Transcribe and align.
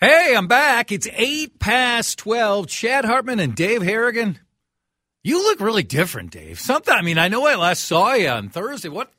Hey, 0.00 0.32
I'm 0.36 0.46
back. 0.46 0.92
It's 0.92 1.08
eight 1.12 1.58
past 1.58 2.18
12. 2.18 2.68
Chad 2.68 3.04
Hartman 3.04 3.40
and 3.40 3.56
Dave 3.56 3.82
Harrigan. 3.82 4.38
You 5.24 5.42
look 5.42 5.58
really 5.58 5.82
different, 5.82 6.30
Dave. 6.30 6.60
Something, 6.60 6.94
I 6.94 7.02
mean, 7.02 7.18
I 7.18 7.26
know 7.26 7.44
I 7.48 7.56
last 7.56 7.84
saw 7.84 8.12
you 8.14 8.28
on 8.28 8.48
Thursday. 8.48 8.88
What 8.90 9.10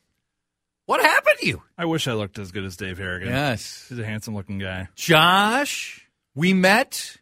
what 0.85 1.01
happened 1.01 1.37
to 1.41 1.47
you? 1.47 1.61
I 1.77 1.83
wish 1.83 2.07
I 2.07 2.13
looked 2.13 2.39
as 2.39 2.53
good 2.53 2.63
as 2.63 2.77
Dave 2.77 2.97
Harrigan. 2.97 3.27
Yes. 3.27 3.87
He's 3.89 3.99
a 3.99 4.05
handsome 4.05 4.35
looking 4.35 4.57
guy. 4.57 4.87
Josh, 4.95 6.07
we 6.33 6.53
met 6.53 7.17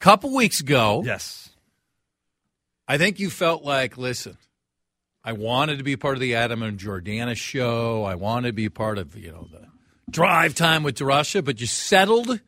a 0.00 0.04
couple 0.04 0.34
weeks 0.34 0.58
ago. 0.58 1.04
Yes. 1.06 1.50
I 2.88 2.98
think 2.98 3.20
you 3.20 3.30
felt 3.30 3.62
like, 3.62 3.96
listen, 3.96 4.36
I 5.22 5.32
wanted 5.32 5.78
to 5.78 5.84
be 5.84 5.96
part 5.96 6.14
of 6.14 6.20
the 6.20 6.34
Adam 6.34 6.60
and 6.64 6.76
Jordana 6.76 7.36
show. 7.36 8.02
I 8.02 8.16
wanted 8.16 8.48
to 8.48 8.52
be 8.52 8.68
part 8.68 8.98
of, 8.98 9.16
you 9.16 9.30
know, 9.30 9.46
the 9.50 9.68
drive 10.10 10.56
time 10.56 10.82
with 10.82 11.00
Russia, 11.00 11.40
but 11.40 11.60
you 11.60 11.68
settled 11.68 12.40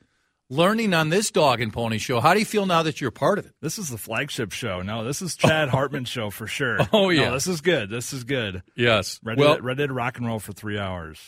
learning 0.50 0.94
on 0.94 1.08
this 1.10 1.30
dog 1.30 1.60
and 1.60 1.72
pony 1.72 1.98
show. 1.98 2.20
How 2.20 2.32
do 2.34 2.40
you 2.40 2.46
feel 2.46 2.66
now 2.66 2.82
that 2.84 3.00
you're 3.00 3.10
part 3.10 3.38
of 3.38 3.46
it? 3.46 3.52
This 3.60 3.78
is 3.78 3.90
the 3.90 3.98
flagship 3.98 4.52
show. 4.52 4.82
No, 4.82 5.04
this 5.04 5.20
is 5.22 5.36
Chad 5.36 5.68
Hartman's 5.70 6.08
show 6.08 6.30
for 6.30 6.46
sure. 6.46 6.78
Oh, 6.92 7.10
yeah. 7.10 7.26
No, 7.26 7.34
this 7.34 7.46
is 7.46 7.60
good. 7.60 7.90
This 7.90 8.12
is 8.12 8.24
good. 8.24 8.62
Yes. 8.76 9.20
Ready, 9.22 9.40
well, 9.40 9.56
to, 9.56 9.62
ready 9.62 9.86
to 9.86 9.92
rock 9.92 10.18
and 10.18 10.26
roll 10.26 10.38
for 10.38 10.52
three 10.52 10.78
hours. 10.78 11.18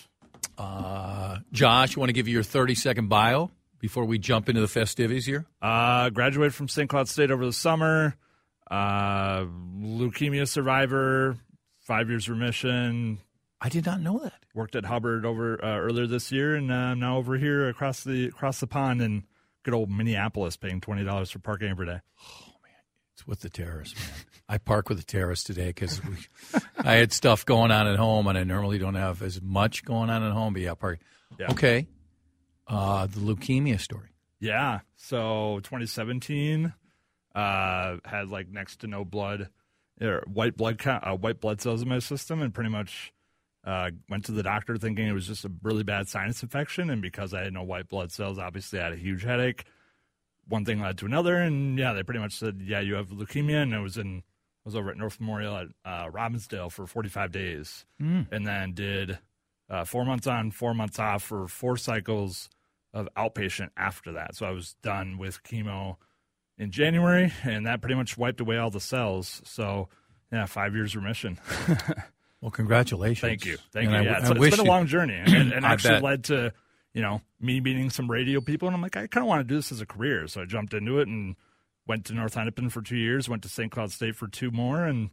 uh, 0.58 1.38
Josh, 1.52 1.96
you 1.96 2.00
want 2.00 2.08
to 2.08 2.14
give 2.14 2.28
you 2.28 2.34
your 2.34 2.42
30 2.42 2.74
second 2.74 3.08
bio 3.08 3.50
before 3.78 4.04
we 4.04 4.18
jump 4.18 4.48
into 4.48 4.60
the 4.60 4.68
festivities 4.68 5.26
here? 5.26 5.46
Uh, 5.62 6.10
graduated 6.10 6.54
from 6.54 6.68
St. 6.68 6.88
Cloud 6.88 7.08
State 7.08 7.30
over 7.30 7.44
the 7.44 7.52
summer. 7.52 8.14
Uh, 8.70 9.44
leukemia 9.80 10.46
survivor, 10.46 11.36
five 11.80 12.08
years 12.08 12.28
remission. 12.28 13.18
I 13.60 13.68
did 13.68 13.84
not 13.84 14.00
know 14.00 14.18
that. 14.20 14.42
Worked 14.54 14.74
at 14.76 14.86
Hubbard 14.86 15.26
over 15.26 15.62
uh, 15.62 15.78
earlier 15.78 16.06
this 16.06 16.32
year, 16.32 16.54
and 16.54 16.70
uh, 16.70 16.94
now 16.94 17.18
over 17.18 17.36
here 17.36 17.68
across 17.68 18.02
the 18.04 18.26
across 18.26 18.60
the 18.60 18.66
pond 18.66 19.02
in 19.02 19.24
good 19.64 19.74
old 19.74 19.90
Minneapolis, 19.90 20.56
paying 20.56 20.80
twenty 20.80 21.04
dollars 21.04 21.30
for 21.30 21.40
parking 21.40 21.68
every 21.68 21.86
day. 21.86 22.00
Oh 22.22 22.52
man, 22.62 22.72
it's 23.14 23.26
with 23.26 23.40
the 23.40 23.50
terrorists, 23.50 23.98
man. 24.00 24.14
I 24.48 24.58
park 24.58 24.88
with 24.88 24.98
the 24.98 25.04
terrorists 25.04 25.44
today 25.44 25.68
because 25.68 26.00
I 26.78 26.94
had 26.94 27.12
stuff 27.12 27.44
going 27.44 27.70
on 27.70 27.86
at 27.86 27.96
home, 27.96 28.26
and 28.26 28.38
I 28.38 28.44
normally 28.44 28.78
don't 28.78 28.94
have 28.94 29.22
as 29.22 29.40
much 29.42 29.84
going 29.84 30.08
on 30.10 30.22
at 30.22 30.32
home. 30.32 30.54
But 30.54 30.62
yeah, 30.62 30.74
park. 30.74 31.00
Yeah. 31.38 31.50
Okay. 31.50 31.86
Uh, 32.66 33.06
the 33.06 33.20
leukemia 33.20 33.78
story. 33.78 34.08
Yeah. 34.40 34.80
So 34.96 35.60
2017 35.64 36.72
uh, 37.34 37.96
had 38.04 38.28
like 38.28 38.48
next 38.48 38.80
to 38.80 38.86
no 38.86 39.04
blood, 39.04 39.50
or 40.00 40.24
white 40.26 40.56
blood 40.56 40.78
count, 40.78 41.06
uh, 41.06 41.14
white 41.14 41.40
blood 41.40 41.60
cells 41.60 41.82
in 41.82 41.88
my 41.88 41.98
system, 41.98 42.40
and 42.40 42.54
pretty 42.54 42.70
much 42.70 43.12
uh, 43.64 43.90
went 44.08 44.24
to 44.26 44.32
the 44.32 44.42
doctor 44.42 44.76
thinking 44.76 45.06
it 45.06 45.12
was 45.12 45.26
just 45.26 45.44
a 45.44 45.52
really 45.62 45.82
bad 45.82 46.08
sinus 46.08 46.42
infection. 46.42 46.90
And 46.90 47.02
because 47.02 47.34
I 47.34 47.42
had 47.44 47.52
no 47.52 47.62
white 47.62 47.88
blood 47.88 48.10
cells, 48.10 48.38
obviously 48.38 48.80
I 48.80 48.84
had 48.84 48.92
a 48.92 48.96
huge 48.96 49.22
headache. 49.22 49.64
One 50.48 50.64
thing 50.64 50.80
led 50.80 50.98
to 50.98 51.06
another, 51.06 51.36
and 51.36 51.78
yeah, 51.78 51.92
they 51.92 52.02
pretty 52.02 52.18
much 52.20 52.32
said, 52.32 52.60
"Yeah, 52.64 52.80
you 52.80 52.94
have 52.94 53.10
leukemia." 53.10 53.62
And 53.62 53.74
I 53.74 53.78
was 53.78 53.96
in, 53.96 54.18
I 54.18 54.22
was 54.64 54.74
over 54.74 54.90
at 54.90 54.96
North 54.96 55.20
Memorial 55.20 55.56
at 55.56 55.66
uh, 55.84 56.10
Robbinsdale 56.10 56.72
for 56.72 56.86
45 56.86 57.30
days, 57.30 57.84
and 58.32 58.46
then 58.46 58.72
did 58.72 59.18
uh, 59.68 59.84
four 59.84 60.04
months 60.04 60.26
on, 60.26 60.50
four 60.50 60.74
months 60.74 60.98
off 60.98 61.22
for 61.22 61.46
four 61.46 61.76
cycles 61.76 62.48
of 62.92 63.08
outpatient 63.16 63.68
after 63.76 64.12
that. 64.12 64.34
So 64.34 64.44
I 64.46 64.50
was 64.50 64.74
done 64.82 65.18
with 65.18 65.40
chemo 65.44 65.96
in 66.58 66.72
January, 66.72 67.32
and 67.44 67.66
that 67.66 67.80
pretty 67.80 67.94
much 67.94 68.18
wiped 68.18 68.40
away 68.40 68.56
all 68.58 68.70
the 68.70 68.80
cells. 68.80 69.40
So 69.44 69.88
yeah, 70.32 70.46
five 70.46 70.74
years 70.74 70.96
remission. 70.96 71.38
Well, 72.40 72.50
congratulations. 72.50 73.20
Thank 73.28 73.44
you, 73.44 73.58
thank 73.72 73.86
And 73.90 73.92
you. 74.04 74.10
I- 74.10 74.12
yeah, 74.12 74.18
I 74.18 74.20
it's, 74.20 74.30
it's 74.30 74.38
wish 74.40 74.56
been 74.56 74.66
a 74.66 74.68
long 74.70 74.86
journey, 74.86 75.14
and, 75.26 75.52
and 75.52 75.64
actually 75.64 75.94
bet. 75.94 76.02
led 76.02 76.24
to 76.24 76.52
you 76.94 77.02
know 77.02 77.20
me 77.40 77.60
meeting 77.60 77.90
some 77.90 78.10
radio 78.10 78.40
people, 78.40 78.66
and 78.68 78.74
I'm 78.74 78.82
like, 78.82 78.96
I 78.96 79.06
kind 79.06 79.22
of 79.24 79.28
want 79.28 79.40
to 79.40 79.44
do 79.44 79.56
this 79.56 79.70
as 79.72 79.80
a 79.80 79.86
career, 79.86 80.26
so 80.26 80.42
I 80.42 80.44
jumped 80.46 80.72
into 80.74 80.98
it 81.00 81.08
and 81.08 81.36
went 81.86 82.04
to 82.06 82.14
North 82.14 82.34
Hennepin 82.34 82.70
for 82.70 82.82
two 82.82 82.96
years, 82.96 83.28
went 83.28 83.42
to 83.42 83.48
St. 83.48 83.70
Cloud 83.70 83.90
State 83.92 84.16
for 84.16 84.28
two 84.28 84.50
more, 84.50 84.84
and 84.84 85.10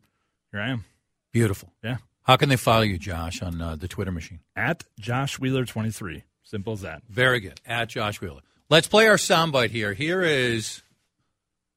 here 0.52 0.62
I 0.62 0.70
am. 0.70 0.86
Beautiful. 1.34 1.74
Yeah, 1.84 1.98
How 2.24 2.38
can 2.38 2.50
they 2.50 2.56
follow 2.56 2.82
you, 2.84 2.98
Josh, 2.98 3.42
on 3.42 3.62
uh, 3.62 3.76
the 3.76 3.88
Twitter 3.88 4.12
machine? 4.12 4.40
at 4.56 4.84
Josh 5.00 5.38
Wheeler 5.40 5.66
23. 5.66 6.24
Simple 6.44 6.74
as 6.74 6.82
that. 6.82 7.02
Very 7.10 7.40
good. 7.42 7.60
At 7.66 7.90
Josh 7.90 8.22
Wheeler. 8.22 8.42
Let's 8.70 8.88
play 8.88 9.08
our 9.08 9.18
soundbite 9.18 9.70
here. 9.72 9.94
Here 9.94 10.22
is 10.22 10.82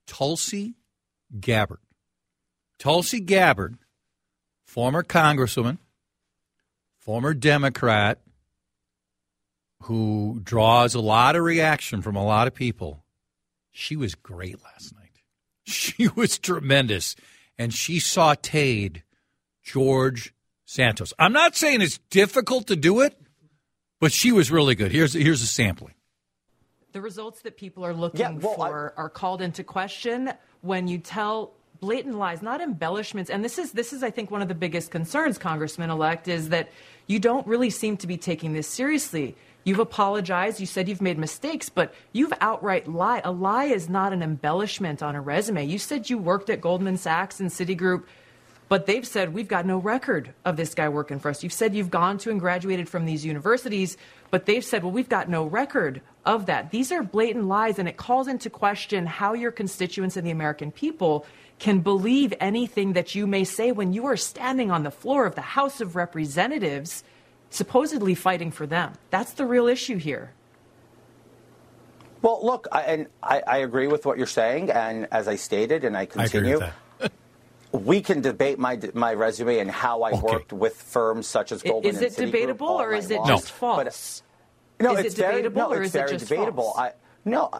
Tulsi 0.06 0.74
Gabbard. 1.38 1.78
Tulsi 2.78 3.20
Gabbard, 3.20 3.78
former 4.70 5.02
congresswoman, 5.02 5.78
former 7.00 7.34
Democrat, 7.34 8.20
who 9.82 10.40
draws 10.44 10.94
a 10.94 11.00
lot 11.00 11.34
of 11.34 11.42
reaction 11.42 12.02
from 12.02 12.14
a 12.14 12.24
lot 12.24 12.46
of 12.46 12.54
people. 12.54 13.02
She 13.72 13.96
was 13.96 14.14
great 14.14 14.62
last 14.62 14.94
night. 14.94 15.00
She 15.64 16.08
was 16.08 16.38
tremendous. 16.38 17.14
And 17.58 17.72
she 17.72 17.98
sauteed 17.98 19.02
George 19.62 20.34
Santos. 20.64 21.12
I'm 21.18 21.32
not 21.32 21.54
saying 21.54 21.80
it's 21.80 21.98
difficult 22.10 22.66
to 22.68 22.76
do 22.76 23.00
it, 23.02 23.16
but 24.00 24.12
she 24.12 24.32
was 24.32 24.50
really 24.50 24.74
good. 24.74 24.90
Here's 24.90 25.12
here's 25.12 25.42
a 25.42 25.46
sampling. 25.46 25.94
The 26.92 27.00
results 27.00 27.42
that 27.42 27.56
people 27.56 27.84
are 27.84 27.94
looking 27.94 28.20
Yeah, 28.20 28.30
well, 28.30 28.54
for 28.54 28.94
are 28.96 29.10
called 29.10 29.42
into 29.42 29.62
question 29.62 30.32
when 30.62 30.88
you 30.88 30.98
tell 30.98 31.54
blatant 31.80 32.16
lies, 32.16 32.42
not 32.42 32.60
embellishments. 32.60 33.30
And 33.30 33.44
this 33.44 33.58
is 33.58 33.72
this 33.72 33.92
is 33.92 34.02
I 34.02 34.10
think 34.10 34.30
one 34.30 34.42
of 34.42 34.48
the 34.48 34.54
biggest 34.54 34.90
concerns, 34.90 35.38
Congressman 35.38 35.90
elect, 35.90 36.28
is 36.28 36.50
that 36.50 36.70
you 37.06 37.18
don't 37.18 37.46
really 37.46 37.70
seem 37.70 37.96
to 37.98 38.06
be 38.06 38.16
taking 38.16 38.52
this 38.52 38.68
seriously. 38.68 39.34
You've 39.64 39.78
apologized. 39.78 40.60
You 40.60 40.66
said 40.66 40.88
you've 40.88 41.02
made 41.02 41.18
mistakes, 41.18 41.68
but 41.68 41.94
you've 42.12 42.32
outright 42.40 42.88
lied. 42.88 43.22
A 43.24 43.30
lie 43.30 43.64
is 43.64 43.88
not 43.88 44.12
an 44.12 44.22
embellishment 44.22 45.02
on 45.02 45.14
a 45.14 45.20
resume. 45.20 45.64
You 45.64 45.78
said 45.78 46.08
you 46.08 46.18
worked 46.18 46.48
at 46.48 46.60
Goldman 46.60 46.96
Sachs 46.96 47.40
and 47.40 47.50
Citigroup, 47.50 48.04
but 48.68 48.86
they've 48.86 49.06
said 49.06 49.34
we've 49.34 49.48
got 49.48 49.66
no 49.66 49.78
record 49.78 50.32
of 50.44 50.56
this 50.56 50.74
guy 50.74 50.88
working 50.88 51.18
for 51.18 51.30
us. 51.30 51.42
You've 51.42 51.52
said 51.52 51.74
you've 51.74 51.90
gone 51.90 52.18
to 52.18 52.30
and 52.30 52.40
graduated 52.40 52.88
from 52.88 53.04
these 53.04 53.24
universities, 53.24 53.96
but 54.30 54.46
they've 54.46 54.64
said, 54.64 54.82
well, 54.82 54.92
we've 54.92 55.08
got 55.08 55.28
no 55.28 55.44
record 55.44 56.00
of 56.24 56.46
that. 56.46 56.70
These 56.70 56.92
are 56.92 57.02
blatant 57.02 57.46
lies, 57.46 57.78
and 57.78 57.88
it 57.88 57.96
calls 57.96 58.28
into 58.28 58.50
question 58.50 59.06
how 59.06 59.34
your 59.34 59.50
constituents 59.50 60.16
and 60.16 60.26
the 60.26 60.30
American 60.30 60.70
people 60.70 61.26
can 61.58 61.80
believe 61.80 62.32
anything 62.40 62.94
that 62.94 63.14
you 63.14 63.26
may 63.26 63.44
say 63.44 63.72
when 63.72 63.92
you 63.92 64.06
are 64.06 64.16
standing 64.16 64.70
on 64.70 64.82
the 64.82 64.90
floor 64.90 65.26
of 65.26 65.34
the 65.34 65.40
House 65.42 65.80
of 65.80 65.96
Representatives, 65.96 67.04
supposedly 67.50 68.14
fighting 68.14 68.50
for 68.50 68.66
them. 68.66 68.92
That's 69.10 69.32
the 69.32 69.44
real 69.44 69.66
issue 69.66 69.96
here. 69.96 70.32
Well, 72.22 72.40
look, 72.44 72.68
I, 72.70 72.82
and 72.82 73.06
I, 73.22 73.42
I 73.46 73.56
agree 73.58 73.88
with 73.88 74.06
what 74.06 74.18
you're 74.18 74.26
saying, 74.26 74.70
and 74.70 75.08
as 75.10 75.26
I 75.26 75.36
stated, 75.36 75.84
and 75.84 75.96
I 75.96 76.00
I 76.00 76.02
agree 76.02 76.22
continue, 76.22 76.52
with 76.52 76.60
that. 76.60 76.74
We 77.72 78.00
can 78.00 78.20
debate 78.20 78.58
my 78.58 78.78
my 78.94 79.14
resume 79.14 79.58
and 79.58 79.70
how 79.70 80.02
I 80.02 80.10
Okay. 80.10 80.20
worked 80.20 80.52
with 80.52 80.74
firms 80.76 81.26
such 81.26 81.52
as 81.52 81.62
I- 81.64 81.68
Goldman 81.68 81.94
Is 81.94 82.00
it 82.02 82.12
Citigroup 82.12 82.26
debatable 82.26 82.66
all 82.68 82.80
or 82.82 82.92
is 82.92 83.10
it 83.10 83.18
long. 83.18 83.28
just 83.28 83.46
But- 83.60 83.84
false? 83.86 84.22
No, 84.80 84.92
Is 84.94 85.00
it 85.00 85.06
it's 85.06 85.14
very, 85.14 85.42
debatable 85.42 85.60
no, 85.70 85.76
or 85.76 85.82
it's 85.82 85.90
is 85.90 85.94
it 85.94 85.98
very 85.98 86.10
just 86.12 86.28
debatable. 86.28 86.64
false? 86.72 86.78
I, 86.78 86.92
no, 87.24 87.50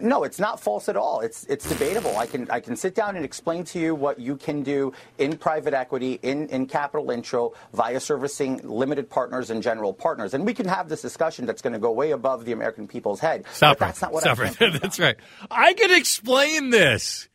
No, 0.00 0.22
it's 0.24 0.38
not 0.40 0.60
false 0.60 0.88
at 0.88 0.96
all. 0.96 1.20
It's 1.20 1.44
it's 1.44 1.68
debatable. 1.68 2.16
I 2.18 2.26
can 2.26 2.48
I 2.50 2.58
can 2.60 2.74
sit 2.76 2.94
down 2.96 3.14
and 3.16 3.24
explain 3.24 3.62
to 3.64 3.78
you 3.78 3.94
what 3.94 4.18
you 4.18 4.36
can 4.36 4.62
do 4.64 4.92
in 5.18 5.36
private 5.38 5.72
equity, 5.72 6.18
in, 6.22 6.48
in 6.48 6.66
capital 6.66 7.10
intro, 7.12 7.52
via 7.72 7.98
servicing 8.00 8.60
limited 8.64 9.08
partners 9.08 9.50
and 9.50 9.62
general 9.62 9.92
partners. 9.92 10.34
And 10.34 10.44
we 10.44 10.52
can 10.52 10.66
have 10.66 10.88
this 10.88 11.00
discussion 11.02 11.46
that's 11.46 11.62
going 11.62 11.72
to 11.74 11.78
go 11.78 11.90
way 11.92 12.10
above 12.10 12.44
the 12.44 12.52
American 12.52 12.86
people's 12.88 13.20
head. 13.20 13.44
Stop 13.52 13.78
but 13.78 13.84
right 13.84 13.88
that's 13.88 14.02
not 14.02 14.12
what 14.12 14.22
Stop 14.22 14.38
I'm 14.38 14.44
right 14.44 14.52
talking 14.52 14.58
there. 14.58 14.68
about. 14.70 14.82
That's 14.82 14.98
right. 15.00 15.16
I 15.50 15.72
can 15.74 15.92
explain 15.92 16.70
this, 16.70 17.27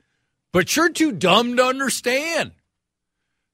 but 0.53 0.73
you're 0.73 0.89
too 0.89 1.11
dumb 1.11 1.57
to 1.57 1.65
understand. 1.65 2.53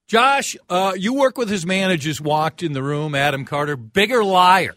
Josh, 0.08 0.56
uh, 0.70 0.94
you 0.96 1.16
work 1.16 1.38
with 1.38 1.50
his 1.50 1.66
man 1.66 1.90
who 1.90 1.98
just 1.98 2.22
walked 2.22 2.62
in 2.62 2.74
the 2.74 2.84
room, 2.84 3.16
Adam 3.16 3.46
Carter. 3.46 3.76
Bigger 3.76 4.24
liar, 4.24 4.76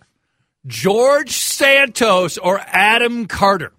George 0.66 1.32
Santos 1.32 2.38
or 2.38 2.60
Adam 2.60 3.26
Carter? 3.26 3.72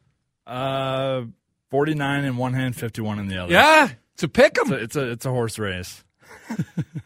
Uh, 0.45 1.23
49 1.71 2.25
in 2.25 2.37
one 2.37 2.53
hand, 2.53 2.75
51 2.75 3.17
in 3.19 3.27
the 3.27 3.37
other. 3.37 3.53
Yeah, 3.53 3.89
it's 4.13 4.23
a 4.23 4.27
pick 4.27 4.57
'em. 4.59 4.71
It's 4.73 4.73
a, 4.73 4.83
it's 4.83 4.95
a, 4.95 5.11
it's 5.11 5.25
a 5.25 5.29
horse 5.31 5.57
race. 5.57 6.03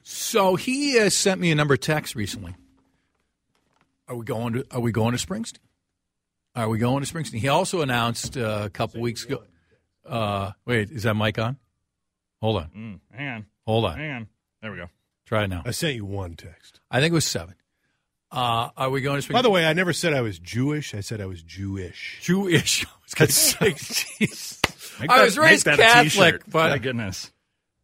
So 0.10 0.56
he 0.56 0.98
uh, 1.00 1.10
sent 1.10 1.39
me 1.42 1.51
a 1.51 1.56
number 1.56 1.74
of 1.74 1.81
texts 1.81 2.16
recently. 2.16 2.56
Are 4.07 4.16
we 4.16 4.24
going 4.24 4.54
to 4.54 4.66
Are 4.72 4.80
we 4.80 4.92
going 4.94 5.16
to 5.16 5.25
Springsteen? 5.25 5.60
Are 6.56 6.69
we 6.69 6.78
going 6.80 7.04
to 7.04 7.13
Springsteen? 7.13 7.39
He 7.39 7.50
also 7.50 7.81
announced 7.81 8.38
uh, 8.38 8.62
a 8.66 8.69
couple 8.69 9.01
weeks 9.01 9.25
ago. 9.25 9.44
Uh, 10.07 10.51
wait, 10.65 10.89
is 10.92 11.04
that 11.04 11.15
mic 11.15 11.38
on? 11.39 11.57
Hold 12.42 12.57
on, 12.57 12.69
Mm, 12.75 13.00
hang 13.18 13.27
on. 13.30 13.45
hold 13.65 13.86
on. 13.86 13.98
Hang 13.98 14.12
on. 14.12 14.27
There 14.62 14.71
we 14.71 14.77
go. 14.77 14.88
Try 15.25 15.44
it 15.44 15.48
now. 15.50 15.63
I 15.65 15.71
sent 15.71 15.95
you 15.95 16.06
one 16.06 16.36
text. 16.36 16.80
I 16.89 17.00
think 17.01 17.12
it 17.12 17.15
was 17.15 17.25
seven. 17.25 17.56
Uh, 18.31 18.69
are 18.75 18.89
we 18.89 19.01
going 19.01 19.18
to 19.18 19.21
Speak- 19.21 19.33
By 19.33 19.42
the 19.42 19.50
way, 19.50 19.65
I 19.65 19.74
never 19.74 19.94
said 19.94 20.13
I 20.13 20.21
was 20.21 20.38
Jewish. 20.39 20.94
I 20.94 21.00
said 21.00 21.21
I 21.21 21.25
was 21.25 21.42
Jewish. 21.42 22.19
Jewish. 22.21 22.86
I 23.19 23.24
was 23.24 23.33
say, 23.36 23.71
jeez. 23.71 25.06
I 25.09 25.24
was 25.24 25.38
raised 25.38 25.65
make 25.65 25.77
that 25.77 25.80
a 25.80 25.94
Catholic, 26.04 26.36
t-shirt. 26.36 26.44
but 26.51 26.71
My 26.71 26.77
goodness. 26.77 27.31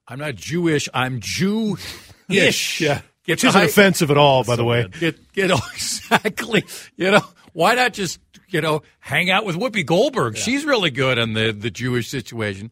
I'm 0.08 0.20
not 0.20 0.36
Jewish. 0.36 0.90
I'm 0.94 1.20
Jew-ish. 1.22 2.82
Yeah. 2.82 3.02
Get 3.26 3.36
Which 3.38 3.44
isn't 3.46 3.60
high- 3.62 3.68
offensive 3.68 4.12
at 4.12 4.18
all, 4.18 4.44
by 4.44 4.56
the 4.58 4.66
way. 4.66 4.88
Get 5.00 5.32
get 5.32 5.50
oh, 5.52 5.60
exactly. 5.74 6.66
You 6.98 7.12
know, 7.12 7.22
why 7.54 7.76
not 7.76 7.94
just 7.94 8.20
you 8.54 8.62
know 8.62 8.84
hang 9.00 9.30
out 9.30 9.46
with 9.46 9.56
Whoopi 9.56 9.86
Goldberg? 9.86 10.38
She's 10.38 10.66
really 10.66 10.92
good 10.92 11.20
on 11.20 11.34
the 11.34 11.52
the 11.52 11.72
Jewish 11.72 12.10
situation. 12.10 12.72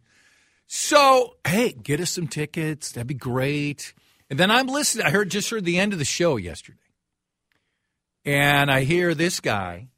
So 0.68 1.36
hey, 1.46 1.74
get 1.74 2.00
us 2.00 2.12
some 2.12 2.28
tickets. 2.28 2.92
That'd 2.92 3.08
be 3.08 3.14
great. 3.14 3.94
And 4.30 4.40
then 4.40 4.50
I'm 4.50 4.68
listening. 4.68 5.06
I 5.06 5.10
heard 5.10 5.30
just 5.30 5.50
heard 5.50 5.66
the 5.66 5.80
end 5.80 5.92
of 5.92 6.00
the 6.00 6.06
show 6.06 6.38
yesterday, 6.38 6.78
and 8.24 8.72
I 8.72 8.82
hear 8.84 9.14
this 9.14 9.40
guy 9.42 9.90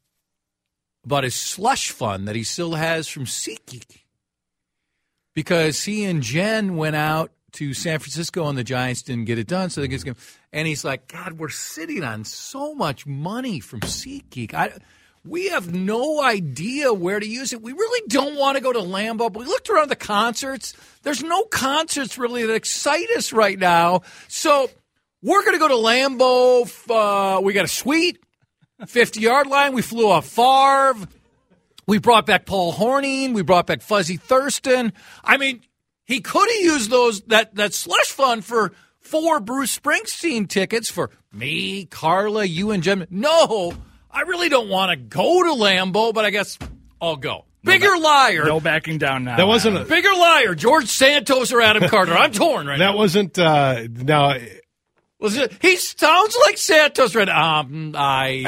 about 1.04 1.24
his 1.24 1.34
slush 1.34 1.90
fund 1.90 2.26
that 2.26 2.34
he 2.34 2.42
still 2.42 2.74
has 2.74 3.06
from 3.06 3.26
SeatGeek 3.26 3.98
because 5.34 5.84
he 5.84 6.04
and 6.04 6.22
Jen 6.22 6.76
went 6.76 6.96
out 6.96 7.30
to 7.52 7.72
San 7.74 7.98
Francisco 7.98 8.48
and 8.48 8.58
the 8.58 8.64
Giants 8.64 9.02
didn't 9.02 9.26
get 9.26 9.38
it 9.38 9.46
done. 9.46 9.70
So 9.70 9.80
they 9.80 9.88
go, 9.88 10.14
and 10.52 10.66
he's 10.66 10.84
like, 10.84 11.08
God, 11.08 11.34
we're 11.34 11.48
sitting 11.50 12.02
on 12.02 12.24
so 12.24 12.74
much 12.74 13.06
money 13.06 13.60
from 13.60 13.80
SeatGeek. 13.80 14.54
I, 14.54 14.72
we 15.26 15.48
have 15.48 15.74
no 15.74 16.22
idea 16.22 16.92
where 16.92 17.18
to 17.18 17.26
use 17.26 17.52
it. 17.52 17.62
We 17.62 17.72
really 17.72 18.06
don't 18.08 18.36
want 18.36 18.56
to 18.56 18.62
go 18.62 18.72
to 18.72 18.80
Lambeau. 18.80 19.32
But 19.32 19.36
we 19.36 19.46
looked 19.46 19.70
around 19.70 19.90
the 19.90 19.96
concerts. 19.96 20.74
There's 21.02 21.22
no 21.22 21.44
concerts 21.44 22.18
really 22.18 22.44
that 22.46 22.54
excite 22.54 23.10
us 23.16 23.32
right 23.32 23.58
now. 23.58 24.02
So 24.28 24.70
we're 25.22 25.40
going 25.40 25.54
to 25.54 25.58
go 25.58 25.68
to 25.68 25.74
Lambeau. 25.74 26.68
Uh, 26.90 27.40
we 27.40 27.54
got 27.54 27.64
a 27.64 27.68
suite, 27.68 28.18
50 28.86 29.20
yard 29.20 29.46
line. 29.46 29.72
We 29.72 29.80
flew 29.80 30.10
off 30.10 30.26
Favre. 30.26 31.08
We 31.86 31.98
brought 31.98 32.26
back 32.26 32.44
Paul 32.44 32.74
Hornung. 32.74 33.32
We 33.32 33.42
brought 33.42 33.66
back 33.66 33.80
Fuzzy 33.80 34.16
Thurston. 34.16 34.92
I 35.22 35.38
mean, 35.38 35.62
he 36.04 36.20
could 36.20 36.48
have 36.50 36.60
used 36.60 36.90
those 36.90 37.22
that 37.22 37.54
that 37.54 37.72
slush 37.72 38.10
fund 38.10 38.44
for 38.44 38.72
four 39.00 39.40
Bruce 39.40 39.78
Springsteen 39.78 40.48
tickets 40.48 40.90
for 40.90 41.10
me, 41.32 41.86
Carla, 41.86 42.44
you, 42.44 42.70
and 42.70 42.82
Jim. 42.82 43.06
No, 43.10 43.74
I 44.14 44.22
really 44.22 44.48
don't 44.48 44.68
want 44.68 44.90
to 44.90 44.96
go 44.96 45.42
to 45.42 45.60
Lambeau, 45.62 46.14
but 46.14 46.24
I 46.24 46.30
guess 46.30 46.58
I'll 47.00 47.16
go. 47.16 47.44
Bigger 47.64 47.96
liar. 47.98 48.44
No 48.44 48.60
backing 48.60 48.98
down 48.98 49.24
now. 49.24 49.36
That 49.38 49.46
wasn't 49.46 49.76
Adam. 49.76 49.86
a, 49.86 49.90
Bigger 49.90 50.12
liar, 50.12 50.54
George 50.54 50.86
Santos 50.86 51.50
or 51.52 51.62
Adam 51.62 51.88
Carter. 51.88 52.12
I'm 52.12 52.30
torn 52.30 52.66
right 52.66 52.78
that 52.78 52.84
now. 52.84 52.92
That 52.92 52.98
wasn't 52.98 53.38
uh 53.38 53.84
now 53.90 54.34
Was 55.18 55.36
it, 55.38 55.52
he 55.62 55.76
sounds 55.76 56.36
like 56.44 56.58
Santos 56.58 57.14
right 57.14 57.26
now. 57.26 57.60
Um, 57.60 57.94
I, 57.96 58.44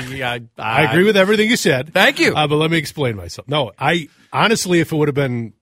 I, 0.58 0.62
I 0.62 0.82
agree 0.82 1.04
with 1.04 1.16
everything 1.16 1.48
you 1.48 1.56
said. 1.56 1.94
Thank 1.94 2.20
you. 2.20 2.34
Uh, 2.36 2.46
but 2.46 2.56
let 2.56 2.70
me 2.70 2.76
explain 2.76 3.16
myself. 3.16 3.48
No, 3.48 3.72
I 3.78 4.08
honestly, 4.34 4.80
if 4.80 4.92
it 4.92 4.96
would 4.96 5.08
have 5.08 5.14
been 5.14 5.54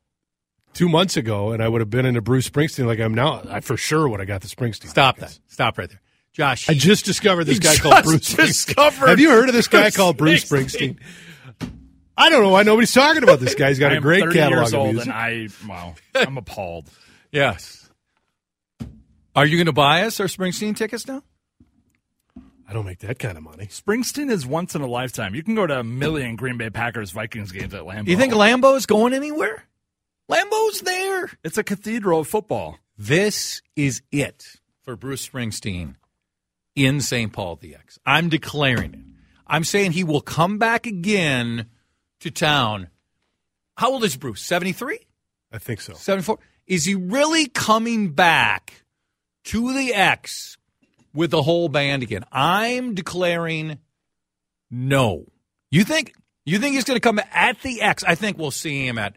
two 0.72 0.88
months 0.88 1.16
ago 1.16 1.52
and 1.52 1.62
I 1.62 1.68
would 1.68 1.80
have 1.80 1.90
been 1.90 2.06
into 2.06 2.20
Bruce 2.20 2.50
Springsteen 2.50 2.86
like 2.86 2.98
I'm 2.98 3.14
now, 3.14 3.42
I 3.48 3.60
for 3.60 3.76
sure 3.76 4.08
would 4.08 4.18
have 4.18 4.26
got 4.26 4.40
the 4.40 4.48
Springsteen. 4.48 4.88
Stop 4.88 5.14
tickets. 5.16 5.36
that. 5.38 5.52
Stop 5.52 5.78
right 5.78 5.88
there. 5.88 6.00
Josh, 6.34 6.68
I 6.68 6.74
just 6.74 7.04
discovered 7.04 7.44
this 7.44 7.60
guy 7.60 7.76
called 7.76 8.02
Bruce 8.04 8.34
discovered 8.34 9.08
Have 9.08 9.20
you 9.20 9.30
heard 9.30 9.48
of 9.48 9.54
this 9.54 9.68
guy 9.68 9.82
Bruce 9.82 9.96
called 9.96 10.16
Bruce 10.16 10.44
Springsteen. 10.44 10.98
I 12.16 12.28
don't 12.28 12.42
know 12.42 12.50
why 12.50 12.64
nobody's 12.64 12.92
talking 12.92 13.22
about 13.22 13.38
this 13.38 13.54
guy. 13.54 13.68
He's 13.68 13.78
got 13.78 13.92
a 13.92 14.00
great 14.00 14.24
30 14.24 14.34
catalog 14.34 14.58
years 14.58 14.72
of 14.72 14.78
old 14.80 14.94
music. 14.94 15.12
and 15.12 15.16
I, 15.16 15.48
wow, 15.66 15.94
I'm 16.14 16.36
appalled. 16.36 16.90
Yes. 17.32 17.90
Are 19.34 19.44
you 19.44 19.56
going 19.56 19.66
to 19.66 19.72
buy 19.72 20.02
us 20.02 20.20
our 20.20 20.26
Springsteen 20.26 20.76
tickets 20.76 21.04
now? 21.08 21.24
I 22.68 22.72
don't 22.72 22.86
make 22.86 23.00
that 23.00 23.18
kind 23.18 23.36
of 23.36 23.42
money. 23.42 23.66
Springsteen 23.66 24.30
is 24.30 24.46
once 24.46 24.76
in 24.76 24.82
a 24.82 24.86
lifetime. 24.86 25.34
You 25.34 25.42
can 25.42 25.56
go 25.56 25.66
to 25.66 25.80
a 25.80 25.82
million 25.82 26.36
Green 26.36 26.56
Bay 26.58 26.70
Packers 26.70 27.10
Vikings 27.10 27.50
games 27.50 27.74
at 27.74 27.82
Lambeau. 27.82 28.06
You 28.06 28.16
think 28.16 28.32
Lambeau's 28.34 28.86
going 28.86 29.14
anywhere? 29.14 29.64
Lambeau's 30.30 30.82
there. 30.82 31.32
it's 31.42 31.58
a 31.58 31.64
cathedral 31.64 32.20
of 32.20 32.28
football? 32.28 32.78
This 32.96 33.60
is 33.74 34.02
it 34.12 34.44
for 34.82 34.94
Bruce 34.94 35.28
Springsteen 35.28 35.96
in 36.74 37.00
St. 37.00 37.32
Paul 37.32 37.56
the 37.56 37.74
X. 37.74 37.98
I'm 38.04 38.28
declaring 38.28 38.94
it. 38.94 39.00
I'm 39.46 39.64
saying 39.64 39.92
he 39.92 40.04
will 40.04 40.20
come 40.20 40.58
back 40.58 40.86
again 40.86 41.66
to 42.20 42.30
town. 42.30 42.88
How 43.76 43.92
old 43.92 44.04
is 44.04 44.16
Bruce? 44.16 44.42
73? 44.42 44.98
I 45.52 45.58
think 45.58 45.80
so. 45.80 45.94
74? 45.94 46.38
Is 46.66 46.84
he 46.84 46.94
really 46.94 47.46
coming 47.46 48.12
back 48.12 48.84
to 49.44 49.74
the 49.74 49.92
X 49.92 50.56
with 51.12 51.30
the 51.30 51.42
whole 51.42 51.68
band 51.68 52.02
again? 52.02 52.24
I'm 52.32 52.94
declaring 52.94 53.78
no. 54.70 55.26
You 55.70 55.84
think 55.84 56.14
you 56.46 56.58
think 56.58 56.74
he's 56.74 56.84
going 56.84 56.96
to 56.96 57.00
come 57.00 57.20
at 57.32 57.60
the 57.62 57.82
X? 57.82 58.04
I 58.04 58.14
think 58.14 58.38
we'll 58.38 58.50
see 58.50 58.86
him 58.86 58.98
at 58.98 59.14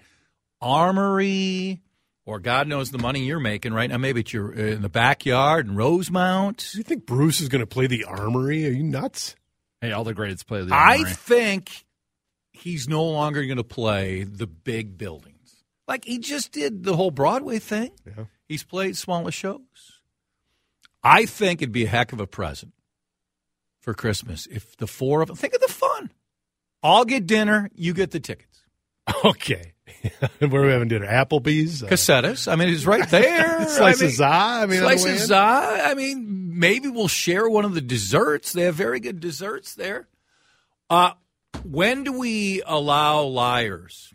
Armory 0.61 1.81
or 2.27 2.39
God 2.39 2.67
knows 2.67 2.91
the 2.91 2.97
money 2.99 3.21
you're 3.23 3.39
making 3.39 3.73
right 3.73 3.89
now. 3.89 3.97
Maybe 3.97 4.19
it's 4.19 4.33
your 4.33 4.51
uh, 4.51 4.73
in 4.73 4.81
the 4.81 4.89
backyard 4.89 5.65
in 5.65 5.75
Rosemount. 5.75 6.69
Do 6.73 6.77
you 6.77 6.83
think 6.83 7.05
Bruce 7.05 7.39
is 7.41 7.47
going 7.47 7.61
to 7.61 7.65
play 7.65 7.87
the 7.87 8.03
Armory? 8.03 8.67
Are 8.67 8.71
you 8.71 8.83
nuts? 8.83 9.35
Hey, 9.81 9.93
all 9.93 10.03
the 10.03 10.13
greats 10.13 10.43
play 10.43 10.63
the. 10.63 10.73
Armory. 10.73 11.09
I 11.09 11.13
think 11.13 11.85
he's 12.51 12.87
no 12.87 13.05
longer 13.05 13.43
going 13.45 13.57
to 13.57 13.63
play 13.63 14.23
the 14.23 14.45
big 14.45 14.97
buildings. 14.97 15.63
Like 15.87 16.03
he 16.03 16.19
just 16.19 16.51
did 16.51 16.83
the 16.83 16.95
whole 16.95 17.11
Broadway 17.11 17.59
thing. 17.59 17.91
Yeah. 18.05 18.25
He's 18.47 18.63
played 18.63 18.97
smaller 18.97 19.31
shows. 19.31 19.61
I 21.01 21.25
think 21.25 21.61
it'd 21.61 21.71
be 21.71 21.85
a 21.85 21.89
heck 21.89 22.11
of 22.11 22.19
a 22.19 22.27
present 22.27 22.73
for 23.79 23.93
Christmas 23.93 24.47
if 24.47 24.75
the 24.75 24.87
four 24.87 25.21
of 25.21 25.27
them 25.29 25.37
think 25.37 25.53
of 25.53 25.61
the 25.61 25.69
fun. 25.69 26.11
I'll 26.83 27.05
get 27.05 27.25
dinner, 27.25 27.69
you 27.73 27.93
get 27.93 28.11
the 28.11 28.19
tickets. 28.19 28.63
Okay. 29.23 29.71
Where 30.39 30.61
are 30.61 30.65
we 30.65 30.71
having 30.71 30.87
dinner? 30.87 31.07
Applebee's? 31.07 31.83
Uh. 31.83 31.87
I 32.47 32.55
mean, 32.55 32.69
it's 32.69 32.85
right 32.85 33.09
there. 33.09 33.67
slices 33.67 34.21
I 34.21 34.65
mean? 34.65 34.79
I 34.79 34.79
mean, 34.79 34.79
on 34.79 34.83
the 34.83 34.87
way 34.87 34.97
Slice 34.97 35.05
of 35.05 35.21
in? 35.21 35.27
za. 35.27 35.81
I 35.85 35.93
mean, 35.95 36.59
maybe 36.59 36.89
we'll 36.89 37.07
share 37.07 37.49
one 37.49 37.65
of 37.65 37.73
the 37.73 37.81
desserts. 37.81 38.53
They 38.53 38.63
have 38.63 38.75
very 38.75 38.99
good 38.99 39.19
desserts 39.19 39.75
there. 39.75 40.07
Uh, 40.89 41.13
when 41.63 42.03
do 42.03 42.17
we 42.17 42.61
allow 42.65 43.23
liars 43.23 44.13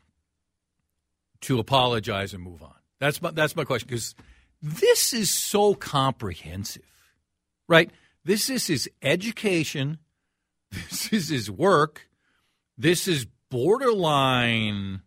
to 1.43 1.59
apologize 1.59 2.35
and 2.35 2.43
move 2.43 2.63
on? 2.63 2.75
That's 3.01 3.21
my 3.21 3.31
that's 3.31 3.57
my 3.57 3.65
question 3.65 3.89
because 3.89 4.15
this 4.63 5.13
is 5.13 5.31
so 5.31 5.75
comprehensive, 5.75 6.85
right? 7.69 7.91
This 8.25 8.49
is 8.49 8.67
his 8.69 8.89
education. 9.03 9.99
This 10.71 11.13
is 11.13 11.29
his 11.31 11.51
work. 11.51 12.09
This 12.79 13.09
is 13.09 13.27
borderline 13.51 15.03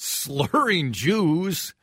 slurring 0.00 0.92
Jews. 0.92 1.74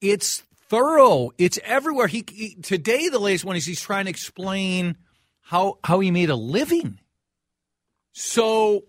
It's 0.00 0.44
thorough. 0.68 1.30
It's 1.38 1.58
everywhere. 1.64 2.06
He, 2.06 2.24
he 2.30 2.54
today 2.56 3.08
the 3.08 3.18
latest 3.18 3.44
one 3.44 3.56
is 3.56 3.66
he's 3.66 3.80
trying 3.80 4.04
to 4.04 4.10
explain 4.10 4.96
how 5.40 5.78
how 5.84 6.00
he 6.00 6.10
made 6.10 6.30
a 6.30 6.36
living. 6.36 6.98
So 8.12 8.84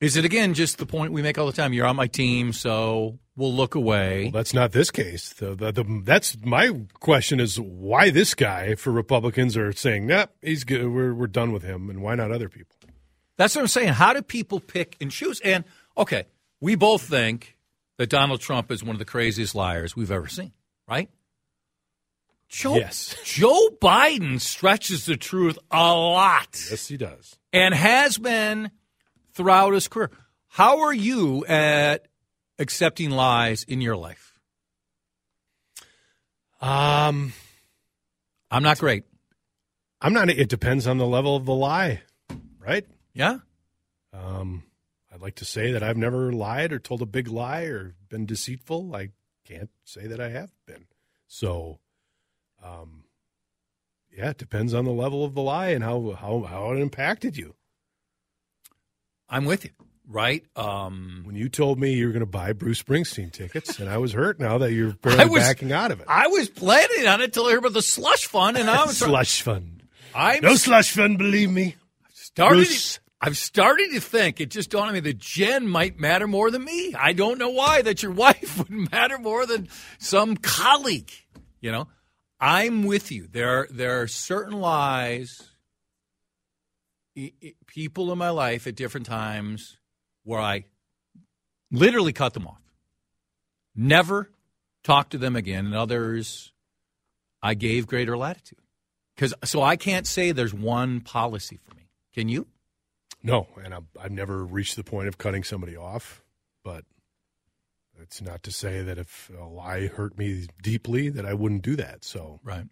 is 0.00 0.16
it 0.16 0.24
again 0.24 0.54
just 0.54 0.78
the 0.78 0.86
point 0.86 1.12
we 1.12 1.22
make 1.22 1.38
all 1.38 1.46
the 1.46 1.52
time? 1.52 1.72
You're 1.72 1.86
on 1.86 1.96
my 1.96 2.06
team, 2.06 2.52
so 2.52 3.18
we'll 3.36 3.54
look 3.54 3.74
away. 3.74 4.24
Well, 4.24 4.32
that's 4.32 4.54
not 4.54 4.72
this 4.72 4.90
case. 4.90 5.32
The, 5.32 5.54
the, 5.54 5.72
the, 5.72 6.02
that's 6.04 6.36
my 6.42 6.72
question 6.94 7.40
is 7.40 7.58
why 7.58 8.10
this 8.10 8.34
guy 8.34 8.74
for 8.74 8.90
Republicans 8.90 9.56
are 9.56 9.72
saying, 9.72 10.06
nah, 10.06 10.26
he's 10.42 10.64
good. 10.64 10.88
We're, 10.88 11.14
we're 11.14 11.26
done 11.26 11.52
with 11.52 11.62
him. 11.62 11.90
And 11.90 12.02
why 12.02 12.14
not 12.16 12.30
other 12.32 12.48
people? 12.48 12.76
That's 13.36 13.54
what 13.56 13.62
I'm 13.62 13.68
saying. 13.68 13.94
How 13.94 14.12
do 14.12 14.22
people 14.22 14.60
pick 14.60 14.96
and 15.00 15.10
choose? 15.10 15.40
And 15.40 15.64
Okay, 15.96 16.24
we 16.60 16.74
both 16.74 17.02
think 17.02 17.56
that 17.98 18.08
Donald 18.10 18.40
Trump 18.40 18.70
is 18.70 18.82
one 18.82 18.94
of 18.94 18.98
the 18.98 19.04
craziest 19.04 19.54
liars 19.54 19.94
we've 19.94 20.10
ever 20.10 20.28
seen, 20.28 20.52
right? 20.88 21.08
Joe, 22.48 22.76
Yes. 22.76 23.16
Joe 23.24 23.68
Biden 23.80 24.40
stretches 24.40 25.06
the 25.06 25.16
truth 25.16 25.58
a 25.70 25.92
lot 25.94 26.48
Yes, 26.70 26.86
he 26.88 26.96
does. 26.96 27.36
and 27.52 27.74
has 27.74 28.18
been 28.18 28.70
throughout 29.32 29.72
his 29.74 29.88
career. 29.88 30.10
How 30.48 30.80
are 30.82 30.94
you 30.94 31.44
at 31.46 32.06
accepting 32.58 33.10
lies 33.10 33.64
in 33.64 33.80
your 33.80 33.96
life? 33.96 34.38
Um, 36.60 37.32
I'm 38.50 38.62
not 38.62 38.78
great. 38.78 39.04
I'm 40.00 40.12
not. 40.12 40.30
It 40.30 40.48
depends 40.48 40.86
on 40.86 40.98
the 40.98 41.06
level 41.06 41.34
of 41.36 41.44
the 41.46 41.54
lie, 41.54 42.02
right? 42.58 42.86
Yeah? 43.14 43.38
Um, 44.12 44.64
I'd 45.14 45.22
like 45.22 45.36
to 45.36 45.44
say 45.44 45.70
that 45.70 45.82
I've 45.82 45.96
never 45.96 46.32
lied 46.32 46.72
or 46.72 46.80
told 46.80 47.00
a 47.00 47.06
big 47.06 47.28
lie 47.28 47.62
or 47.62 47.94
been 48.08 48.26
deceitful. 48.26 48.96
I 48.96 49.10
can't 49.46 49.70
say 49.84 50.08
that 50.08 50.20
I 50.20 50.30
have 50.30 50.50
been. 50.66 50.86
So, 51.28 51.78
um, 52.62 53.04
yeah, 54.12 54.30
it 54.30 54.38
depends 54.38 54.74
on 54.74 54.84
the 54.84 54.90
level 54.90 55.24
of 55.24 55.34
the 55.34 55.40
lie 55.42 55.68
and 55.68 55.84
how 55.84 56.12
how 56.18 56.42
how 56.42 56.72
it 56.72 56.80
impacted 56.80 57.36
you. 57.36 57.54
I'm 59.28 59.44
with 59.44 59.64
you, 59.64 59.70
right? 60.06 60.44
Um, 60.56 61.22
When 61.24 61.34
you 61.36 61.48
told 61.48 61.78
me 61.78 61.92
you 61.94 62.06
were 62.06 62.12
going 62.12 62.20
to 62.20 62.26
buy 62.26 62.52
Bruce 62.52 62.82
Springsteen 62.82 63.32
tickets, 63.32 63.78
and 63.78 63.88
I 63.88 63.98
was 63.98 64.12
hurt 64.12 64.38
now 64.38 64.58
that 64.58 64.72
you're 64.72 64.90
I 65.04 65.16
barely 65.16 65.30
was- 65.30 65.42
backing 65.42 65.72
out 65.72 65.90
of 65.90 66.00
it. 66.00 66.06
I 66.08 66.26
was 66.28 66.48
planning 66.48 67.06
on 67.06 67.20
it 67.20 67.32
till 67.32 67.46
I 67.46 67.50
heard 67.52 67.58
about 67.58 67.72
the 67.72 67.82
slush 67.82 68.26
fund, 68.26 68.56
and 68.56 68.68
I'm 68.68 68.88
slush 68.90 69.42
fund. 69.42 69.82
I'm 70.14 70.40
No 70.42 70.54
slush 70.56 70.90
fund, 70.92 71.18
believe 71.18 71.50
me. 71.50 71.76
starting. 72.12 72.58
Bruce. 72.64 73.00
I'm 73.24 73.32
starting 73.32 73.92
to 73.92 74.00
think 74.00 74.38
it 74.38 74.50
just 74.50 74.68
dawned 74.68 74.88
on 74.88 74.92
me 74.92 75.00
that 75.00 75.16
Jen 75.16 75.66
might 75.66 75.98
matter 75.98 76.26
more 76.26 76.50
than 76.50 76.62
me. 76.62 76.92
I 76.94 77.14
don't 77.14 77.38
know 77.38 77.48
why 77.48 77.80
that 77.80 78.02
your 78.02 78.12
wife 78.24 78.58
would 78.58 78.92
matter 78.92 79.16
more 79.16 79.46
than 79.46 79.70
some 79.98 80.36
colleague. 80.36 81.10
You 81.62 81.72
know, 81.72 81.88
I'm 82.38 82.84
with 82.84 83.10
you. 83.10 83.26
There 83.26 83.60
are 83.60 83.68
there 83.70 84.02
are 84.02 84.08
certain 84.08 84.52
lies. 84.52 85.42
People 87.66 88.12
in 88.12 88.18
my 88.18 88.28
life 88.28 88.66
at 88.66 88.76
different 88.76 89.06
times 89.06 89.78
where 90.24 90.40
I 90.40 90.66
literally 91.72 92.12
cut 92.12 92.34
them 92.34 92.46
off. 92.46 92.60
Never 93.74 94.30
talk 94.82 95.08
to 95.10 95.18
them 95.18 95.34
again, 95.34 95.64
and 95.64 95.74
others 95.74 96.52
I 97.42 97.54
gave 97.54 97.86
greater 97.86 98.18
latitude. 98.18 98.58
Because 99.16 99.32
so 99.44 99.62
I 99.62 99.76
can't 99.76 100.06
say 100.06 100.32
there's 100.32 100.52
one 100.52 101.00
policy 101.00 101.58
for 101.64 101.74
me. 101.74 101.88
Can 102.12 102.28
you? 102.28 102.48
No, 103.24 103.48
and 103.64 103.72
I've, 103.74 103.86
I've 104.00 104.12
never 104.12 104.44
reached 104.44 104.76
the 104.76 104.84
point 104.84 105.08
of 105.08 105.16
cutting 105.18 105.42
somebody 105.44 105.76
off, 105.76 106.22
but 106.62 106.84
it's 108.00 108.20
not 108.20 108.42
to 108.42 108.52
say 108.52 108.82
that 108.82 108.98
if 108.98 109.30
a 109.36 109.44
lie 109.44 109.86
hurt 109.86 110.18
me 110.18 110.46
deeply 110.62 111.08
that 111.08 111.24
I 111.24 111.32
wouldn't 111.34 111.62
do 111.62 111.74
that. 111.76 112.04
So 112.04 112.38
Right. 112.44 112.66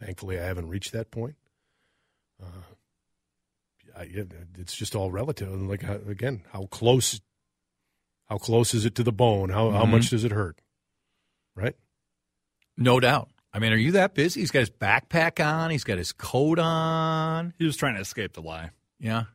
thankfully, 0.00 0.38
I 0.38 0.42
haven't 0.44 0.68
reached 0.68 0.92
that 0.92 1.10
point. 1.12 1.36
Uh, 2.42 2.46
I, 3.96 4.08
it's 4.58 4.74
just 4.74 4.96
all 4.96 5.12
relative. 5.12 5.52
And 5.52 5.68
like 5.68 5.84
again, 5.84 6.42
how 6.52 6.66
close, 6.66 7.20
how 8.28 8.38
close 8.38 8.74
is 8.74 8.84
it 8.84 8.96
to 8.96 9.04
the 9.04 9.12
bone? 9.12 9.50
How 9.50 9.70
how 9.70 9.84
Mhm. 9.84 9.90
much 9.90 10.10
does 10.10 10.24
it 10.24 10.32
hurt? 10.32 10.60
Right? 11.54 11.76
No 12.76 12.98
doubt. 12.98 13.30
I 13.52 13.60
mean, 13.60 13.72
are 13.72 13.76
you 13.76 13.92
that 13.92 14.14
busy? 14.14 14.40
He's 14.40 14.50
got 14.50 14.58
his 14.60 14.70
backpack 14.70 15.38
on. 15.44 15.70
He's 15.70 15.84
got 15.84 15.98
his 15.98 16.10
coat 16.10 16.58
on. 16.58 17.54
He 17.56 17.64
was 17.64 17.76
trying 17.76 17.94
to 17.94 18.00
escape 18.00 18.32
the 18.32 18.42
lie. 18.42 18.70
Yeah. 18.98 19.26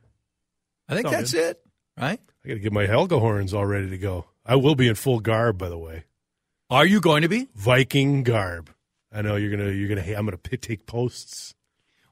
I 0.90 0.94
think 0.94 1.08
that's 1.10 1.32
good. 1.32 1.56
it, 1.56 1.62
right? 1.96 2.20
I 2.44 2.48
got 2.48 2.54
to 2.54 2.60
get 2.60 2.72
my 2.72 2.86
Helga 2.86 3.18
horns 3.18 3.54
all 3.54 3.66
ready 3.66 3.88
to 3.90 3.98
go. 3.98 4.26
I 4.44 4.56
will 4.56 4.74
be 4.74 4.88
in 4.88 4.94
full 4.94 5.20
garb, 5.20 5.58
by 5.58 5.68
the 5.68 5.78
way, 5.78 6.04
Are 6.70 6.84
you 6.86 7.00
going 7.00 7.22
to 7.22 7.28
be? 7.28 7.48
Viking 7.54 8.22
garb. 8.22 8.70
I 9.12 9.22
know 9.22 9.36
you're 9.36 9.50
gonna 9.50 9.70
you're 9.72 9.88
gonna. 9.88 10.06
I'm 10.16 10.24
gonna 10.24 10.36
p- 10.36 10.56
take 10.56 10.86
posts. 10.86 11.54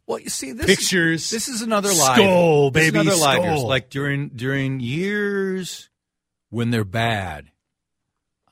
Well, 0.06 0.18
you 0.18 0.28
see, 0.30 0.52
this 0.52 0.66
Pictures. 0.66 1.24
Is, 1.24 1.30
this 1.30 1.48
is 1.48 1.62
another 1.62 1.90
lie. 1.90 2.18
Skol, 2.18 2.72
This 2.72 2.86
is 2.86 2.92
baby, 2.92 3.00
another 3.08 3.20
lie. 3.20 3.38
skol. 3.38 3.44
Here's 3.44 3.62
Like 3.62 3.90
during 3.90 4.28
during 4.30 4.80
years 4.80 5.90
when 6.50 6.70
they're 6.70 6.84
bad, 6.84 7.50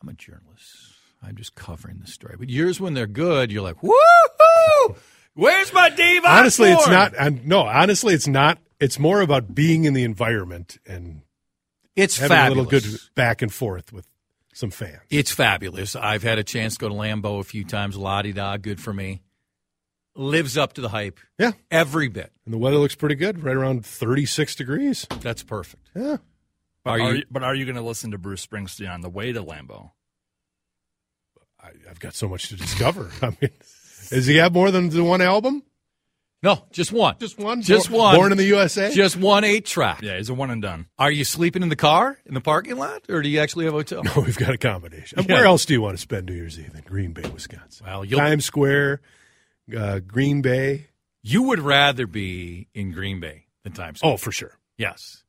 I'm 0.00 0.08
a 0.08 0.12
journalist. 0.12 0.44
I'm 1.22 1.34
just 1.34 1.54
covering 1.56 1.98
the 1.98 2.06
story. 2.06 2.36
But 2.38 2.50
years 2.50 2.78
when 2.80 2.94
they're 2.94 3.06
good, 3.08 3.50
you're 3.50 3.62
like, 3.64 3.80
woohoo! 3.80 4.96
Where's 5.34 5.72
my 5.72 5.90
Dave? 5.90 6.24
honestly, 6.24 6.70
it's 6.70 6.86
not. 6.88 7.14
I'm, 7.18 7.40
no, 7.46 7.60
honestly, 7.62 8.14
it's 8.14 8.28
not. 8.28 8.58
It's 8.80 8.98
more 8.98 9.20
about 9.20 9.54
being 9.54 9.84
in 9.84 9.94
the 9.94 10.04
environment 10.04 10.78
and 10.86 11.22
It's 11.94 12.18
having 12.18 12.36
fabulous. 12.36 12.66
a 12.72 12.76
little 12.76 12.90
good 12.90 13.00
back 13.14 13.42
and 13.42 13.52
forth 13.52 13.92
with 13.92 14.06
some 14.52 14.70
fans. 14.70 15.00
It's 15.10 15.30
fabulous. 15.32 15.96
I've 15.96 16.22
had 16.22 16.38
a 16.38 16.44
chance 16.44 16.74
to 16.74 16.80
go 16.80 16.88
to 16.88 16.94
Lambeau 16.94 17.40
a 17.40 17.44
few 17.44 17.64
times. 17.64 17.96
La 17.96 18.22
di 18.22 18.32
da, 18.32 18.56
good 18.56 18.80
for 18.80 18.92
me. 18.92 19.22
Lives 20.14 20.56
up 20.56 20.72
to 20.74 20.80
the 20.80 20.88
hype. 20.88 21.20
Yeah, 21.38 21.52
Every 21.70 22.08
bit. 22.08 22.32
and 22.46 22.54
the 22.54 22.58
weather 22.58 22.78
looks 22.78 22.94
pretty 22.94 23.16
good, 23.16 23.42
right 23.42 23.54
around 23.56 23.84
36 23.84 24.54
degrees. 24.54 25.06
That's 25.20 25.42
perfect. 25.42 25.90
Yeah, 25.94 26.16
But 26.84 26.90
Are 26.90 27.00
are, 27.00 27.10
you- 27.12 27.16
you, 27.18 27.24
but 27.30 27.42
are 27.42 27.54
you 27.54 27.64
going 27.66 27.76
to 27.76 27.82
listen 27.82 28.12
to 28.12 28.18
Bruce 28.18 28.46
Springsteen 28.46 28.90
on 28.92 29.02
the 29.02 29.10
way 29.10 29.32
to 29.32 29.42
Lambeau? 29.42 29.90
I, 31.60 31.70
I've 31.90 32.00
got 32.00 32.14
so 32.14 32.28
much 32.28 32.48
to 32.48 32.56
discover. 32.56 33.10
I 33.22 33.26
mean, 33.40 33.50
does 34.10 34.26
he 34.26 34.36
have 34.36 34.52
more 34.54 34.70
than 34.70 34.88
the 34.88 35.04
one 35.04 35.20
album? 35.20 35.62
No, 36.42 36.64
just 36.70 36.92
one. 36.92 37.16
Just 37.18 37.38
one. 37.38 37.62
Just 37.62 37.90
Born- 37.90 38.00
one. 38.02 38.14
Born 38.16 38.32
in 38.32 38.38
the 38.38 38.44
USA. 38.44 38.92
Just 38.92 39.16
one 39.16 39.42
eight 39.42 39.64
track. 39.64 40.02
Yeah, 40.02 40.16
he's 40.18 40.28
a 40.28 40.34
one 40.34 40.50
and 40.50 40.60
done. 40.62 40.86
Are 40.98 41.10
you 41.10 41.24
sleeping 41.24 41.62
in 41.62 41.70
the 41.70 41.76
car 41.76 42.18
in 42.26 42.34
the 42.34 42.40
parking 42.40 42.76
lot, 42.76 43.02
or 43.08 43.22
do 43.22 43.28
you 43.28 43.40
actually 43.40 43.64
have 43.64 43.74
a 43.74 43.78
hotel? 43.78 44.02
No, 44.04 44.12
we've 44.24 44.36
got 44.36 44.50
a 44.50 44.58
combination. 44.58 45.18
Yeah. 45.26 45.34
Where 45.34 45.44
else 45.46 45.64
do 45.64 45.72
you 45.74 45.80
want 45.80 45.96
to 45.96 46.00
spend 46.00 46.26
New 46.26 46.34
Year's 46.34 46.58
Eve? 46.58 46.72
In 46.74 46.82
Green 46.82 47.12
Bay, 47.12 47.28
Wisconsin. 47.28 47.86
Well, 47.86 48.04
you'll- 48.04 48.20
Times 48.20 48.44
Square, 48.44 49.00
uh, 49.76 50.00
Green 50.00 50.42
Bay. 50.42 50.88
You 51.22 51.42
would 51.44 51.58
rather 51.58 52.06
be 52.06 52.68
in 52.74 52.92
Green 52.92 53.18
Bay 53.18 53.46
than 53.64 53.72
Times 53.72 53.98
Square. 53.98 54.12
Oh, 54.12 54.16
for 54.16 54.30
sure. 54.30 54.58
yes. 54.76 55.22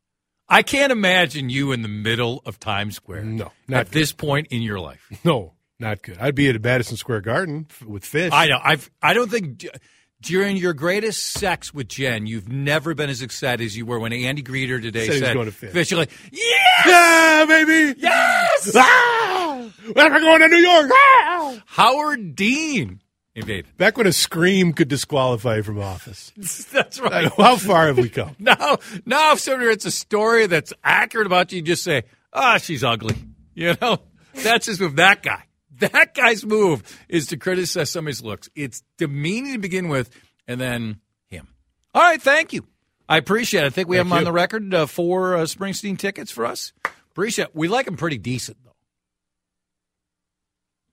I 0.49 0.61
can't 0.61 0.93
imagine 0.93 1.49
you 1.49 1.73
in 1.73 1.81
the 1.81 1.89
middle 1.89 2.41
of 2.45 2.57
Times 2.57 2.95
Square. 2.95 3.23
No, 3.25 3.51
not 3.67 3.79
at 3.81 3.91
this 3.91 4.13
point 4.13 4.47
in 4.49 4.61
your 4.61 4.79
life. 4.79 5.05
No, 5.25 5.55
not 5.77 6.01
good. 6.03 6.17
I'd 6.19 6.35
be 6.35 6.47
at 6.47 6.61
Madison 6.63 6.95
Square 6.95 7.21
Garden 7.21 7.67
f- 7.69 7.81
with 7.83 8.03
Phish. 8.05 8.29
I 8.31 8.47
know. 8.47 8.57
I've. 8.63 8.89
I 9.01 9.13
don't 9.13 9.29
think 9.29 9.57
d- 9.57 9.69
during 10.21 10.57
your 10.57 10.73
greatest 10.73 11.23
sex 11.23 11.73
with 11.73 11.87
Jen, 11.89 12.25
you've 12.27 12.49
never 12.49 12.93
been 12.93 13.09
as 13.09 13.21
excited 13.21 13.63
as 13.65 13.77
you 13.77 13.85
were 13.85 13.99
when 13.99 14.13
Andy 14.13 14.41
Greder 14.43 14.81
today 14.81 15.07
Said 15.07 15.19
said, 15.19 15.33
going 15.33 15.51
to 15.51 15.51
Phish. 15.51 15.91
You're 15.91 15.99
like, 15.99 16.11
yes, 16.31 16.85
Yeah, 16.85 17.45
baby. 17.47 17.99
yes. 17.99 18.71
Ah! 18.75 19.69
We're 19.95 20.19
going 20.19 20.41
to 20.41 20.47
New 20.47 20.57
York. 20.57 20.89
Ah! 20.91 21.61
Howard 21.67 22.35
Dean 22.35 23.01
invaded. 23.35 23.77
Back 23.77 23.97
when 23.97 24.07
a 24.07 24.11
scream 24.13 24.73
could 24.73 24.87
disqualify 24.87 25.57
you 25.57 25.63
from 25.63 25.79
office. 25.79 26.31
That's 26.73 26.99
right. 26.99 27.31
How 27.37 27.55
far 27.55 27.87
have 27.87 27.97
we 27.97 28.09
come? 28.09 28.35
Now, 28.39 28.77
now, 29.05 29.33
if 29.33 29.39
somebody 29.39 29.67
writes 29.67 29.85
a 29.85 29.91
story 29.91 30.47
that's 30.47 30.73
accurate 30.83 31.27
about 31.27 31.51
you, 31.51 31.57
you 31.57 31.61
just 31.61 31.83
say, 31.83 32.03
"Ah, 32.33 32.57
she's 32.57 32.83
ugly." 32.83 33.15
You 33.53 33.75
know, 33.81 33.99
that's 34.33 34.65
just 34.67 34.79
with 34.81 34.95
that 34.97 35.23
guy. 35.23 35.43
That 35.91 36.13
guy's 36.15 36.45
move 36.45 36.83
is 37.07 37.27
to 37.27 37.37
criticize 37.37 37.91
somebody's 37.91 38.21
looks. 38.21 38.49
It's 38.55 38.83
demeaning 38.97 39.53
to 39.53 39.59
begin 39.59 39.89
with, 39.89 40.09
and 40.47 40.59
then 40.59 41.01
him. 41.27 41.47
All 41.93 42.01
right, 42.01 42.21
thank 42.21 42.53
you. 42.53 42.65
I 43.09 43.17
appreciate 43.17 43.63
it. 43.63 43.67
I 43.67 43.69
think 43.69 43.87
we 43.87 43.97
have 43.97 44.05
Thank 44.07 44.13
him 44.13 44.17
on 44.19 44.23
the 44.25 44.31
record 44.33 44.73
uh, 44.73 44.85
for 44.85 45.35
uh, 45.37 45.41
Springsteen 45.41 45.97
tickets 45.97 46.31
for 46.31 46.45
us. 46.45 46.73
Appreciate. 47.11 47.45
It. 47.45 47.55
We 47.55 47.67
like 47.67 47.87
him 47.87 47.95
pretty 47.97 48.17
decent 48.17 48.57
though. 48.63 48.75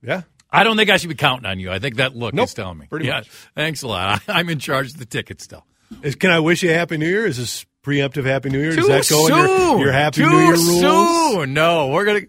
Yeah. 0.02 0.22
I 0.50 0.62
don't 0.62 0.76
think 0.76 0.90
I 0.90 0.98
should 0.98 1.08
be 1.08 1.16
counting 1.16 1.46
on 1.46 1.58
you. 1.58 1.70
I 1.72 1.80
think 1.80 1.96
that 1.96 2.14
look 2.14 2.32
Nope, 2.32 2.46
is 2.46 2.54
telling 2.54 2.78
me. 2.78 2.86
pretty 2.86 3.06
yeah, 3.06 3.16
much. 3.16 3.30
Thanks 3.56 3.82
a 3.82 3.88
lot. 3.88 4.22
I, 4.28 4.32
I'm 4.38 4.48
in 4.48 4.60
charge 4.60 4.92
of 4.92 4.98
the 4.98 5.06
tickets 5.06 5.42
still. 5.44 5.66
Is, 6.02 6.14
can 6.14 6.30
I 6.30 6.38
wish 6.40 6.62
you 6.62 6.70
a 6.70 6.74
happy 6.74 6.96
New 6.96 7.08
Year? 7.08 7.26
Is 7.26 7.36
this 7.36 7.66
preemptive 7.82 8.24
Happy 8.24 8.50
New 8.50 8.60
Year? 8.60 8.70
Too 8.70 8.82
Does 8.82 8.88
that 8.88 9.08
go 9.08 9.26
soon. 9.28 9.38
in 9.38 9.46
your, 9.78 9.86
your 9.86 9.92
Happy 9.92 10.22
too 10.22 10.30
New 10.30 10.38
Year 10.38 10.52
rules? 10.52 10.80
soon. 10.80 11.54
No, 11.54 11.88
we're 11.88 12.04
gonna. 12.04 12.20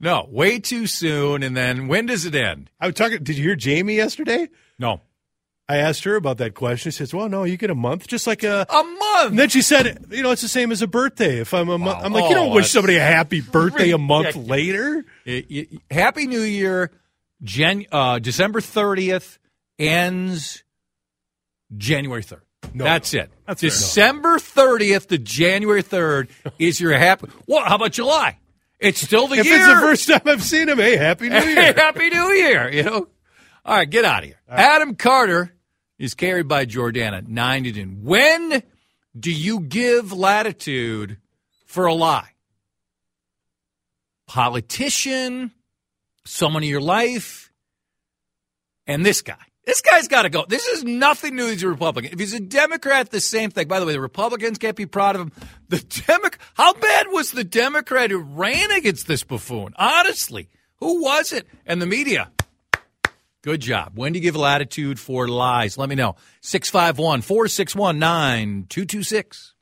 No, 0.00 0.26
way 0.30 0.58
too 0.58 0.86
soon. 0.86 1.42
And 1.42 1.54
then 1.56 1.86
when 1.86 2.06
does 2.06 2.24
it 2.24 2.34
end? 2.34 2.70
I 2.80 2.86
was 2.86 2.94
talking. 2.94 3.22
Did 3.22 3.36
you 3.36 3.44
hear 3.44 3.54
Jamie 3.56 3.96
yesterday? 3.96 4.48
No, 4.78 5.02
I 5.68 5.76
asked 5.76 6.04
her 6.04 6.16
about 6.16 6.38
that 6.38 6.54
question. 6.54 6.90
She 6.90 6.96
says, 6.96 7.12
"Well, 7.12 7.28
no, 7.28 7.44
you 7.44 7.58
get 7.58 7.68
a 7.70 7.74
month, 7.74 8.06
just 8.06 8.26
like 8.26 8.42
a." 8.42 8.66
a 8.70 8.82
month. 8.82 9.30
And 9.30 9.38
then 9.38 9.50
she 9.50 9.60
said, 9.60 10.06
"You 10.10 10.22
know, 10.22 10.30
it's 10.30 10.40
the 10.42 10.48
same 10.48 10.72
as 10.72 10.80
a 10.80 10.86
birthday. 10.86 11.40
If 11.40 11.52
I'm 11.52 11.68
a 11.68 11.76
month, 11.78 11.98
I'm 12.02 12.12
like, 12.14 12.30
you 12.30 12.36
Oh, 12.36 12.44
don't 12.46 12.54
wish 12.54 12.70
somebody 12.70 12.96
a 12.96 13.00
happy 13.02 13.42
birthday 13.42 13.90
a 13.90 13.98
month 13.98 14.34
later." 14.36 15.04
It- 15.26 15.46
it- 15.50 15.68
Happy 15.90 16.26
New 16.26 16.40
Year. 16.40 16.90
Jan, 17.42 17.84
uh, 17.92 18.18
December 18.20 18.60
thirtieth 18.62 19.38
ends 19.78 20.62
January 21.76 22.22
third. 22.22 22.42
No, 22.74 22.84
That's 22.84 23.12
no. 23.14 23.20
it. 23.20 23.30
December 23.58 24.38
thirtieth 24.38 25.08
to 25.08 25.18
January 25.18 25.82
third 25.82 26.28
is 26.58 26.80
your 26.80 26.92
happy. 26.96 27.28
Well, 27.46 27.64
how 27.64 27.76
about 27.76 27.92
July? 27.92 28.38
It's 28.80 29.00
still 29.00 29.26
the 29.26 29.36
If 29.36 29.46
year. 29.46 29.56
it's 29.56 29.66
the 29.66 29.80
first 29.80 30.08
time 30.08 30.22
I've 30.26 30.42
seen 30.42 30.68
him, 30.68 30.78
hey, 30.78 30.96
Happy 30.96 31.28
New 31.28 31.38
Hey, 31.38 31.52
Year! 31.52 31.74
Happy 31.74 32.08
New 32.08 32.28
Year, 32.32 32.70
you 32.72 32.82
know. 32.82 33.08
All 33.64 33.76
right, 33.76 33.88
get 33.88 34.04
out 34.04 34.20
of 34.22 34.24
here. 34.24 34.40
Adam 34.48 34.94
Carter 34.94 35.54
is 35.98 36.14
carried 36.14 36.48
by 36.48 36.64
Jordana, 36.64 37.26
9 37.26 37.64
to. 37.64 38.00
When 38.02 38.62
do 39.18 39.30
you 39.30 39.60
give 39.60 40.12
latitude 40.12 41.18
for 41.66 41.86
a 41.86 41.94
lie? 41.94 42.30
politician, 44.26 45.50
someone 46.24 46.62
in 46.62 46.68
your 46.68 46.80
life, 46.80 47.52
and 48.86 49.04
this 49.04 49.22
guy. 49.22 49.34
This 49.70 49.82
guy's 49.82 50.08
got 50.08 50.22
to 50.22 50.30
go. 50.30 50.44
This 50.48 50.66
is 50.66 50.82
nothing 50.82 51.36
new. 51.36 51.46
He's 51.46 51.62
a 51.62 51.68
Republican. 51.68 52.12
If 52.12 52.18
he's 52.18 52.34
a 52.34 52.40
Democrat, 52.40 53.10
the 53.10 53.20
same 53.20 53.52
thing. 53.52 53.68
By 53.68 53.78
the 53.78 53.86
way, 53.86 53.92
the 53.92 54.00
Republicans 54.00 54.58
can't 54.58 54.74
be 54.74 54.84
proud 54.84 55.14
of 55.14 55.22
him. 55.22 55.32
The 55.68 55.78
Demo- 55.78 56.28
How 56.54 56.72
bad 56.72 57.06
was 57.10 57.30
the 57.30 57.44
Democrat 57.44 58.10
who 58.10 58.18
ran 58.18 58.72
against 58.72 59.06
this 59.06 59.22
buffoon? 59.22 59.72
Honestly, 59.76 60.48
who 60.78 61.00
was 61.00 61.32
it? 61.32 61.46
And 61.66 61.80
the 61.80 61.86
media. 61.86 62.32
Good 63.42 63.60
job. 63.60 63.92
When 63.94 64.12
do 64.12 64.18
you 64.18 64.24
give 64.24 64.34
latitude 64.34 64.98
for 64.98 65.28
lies? 65.28 65.78
Let 65.78 65.88
me 65.88 65.94
know. 65.94 66.16
651 66.40 67.22
461 67.22 68.00
9226. 68.00 69.54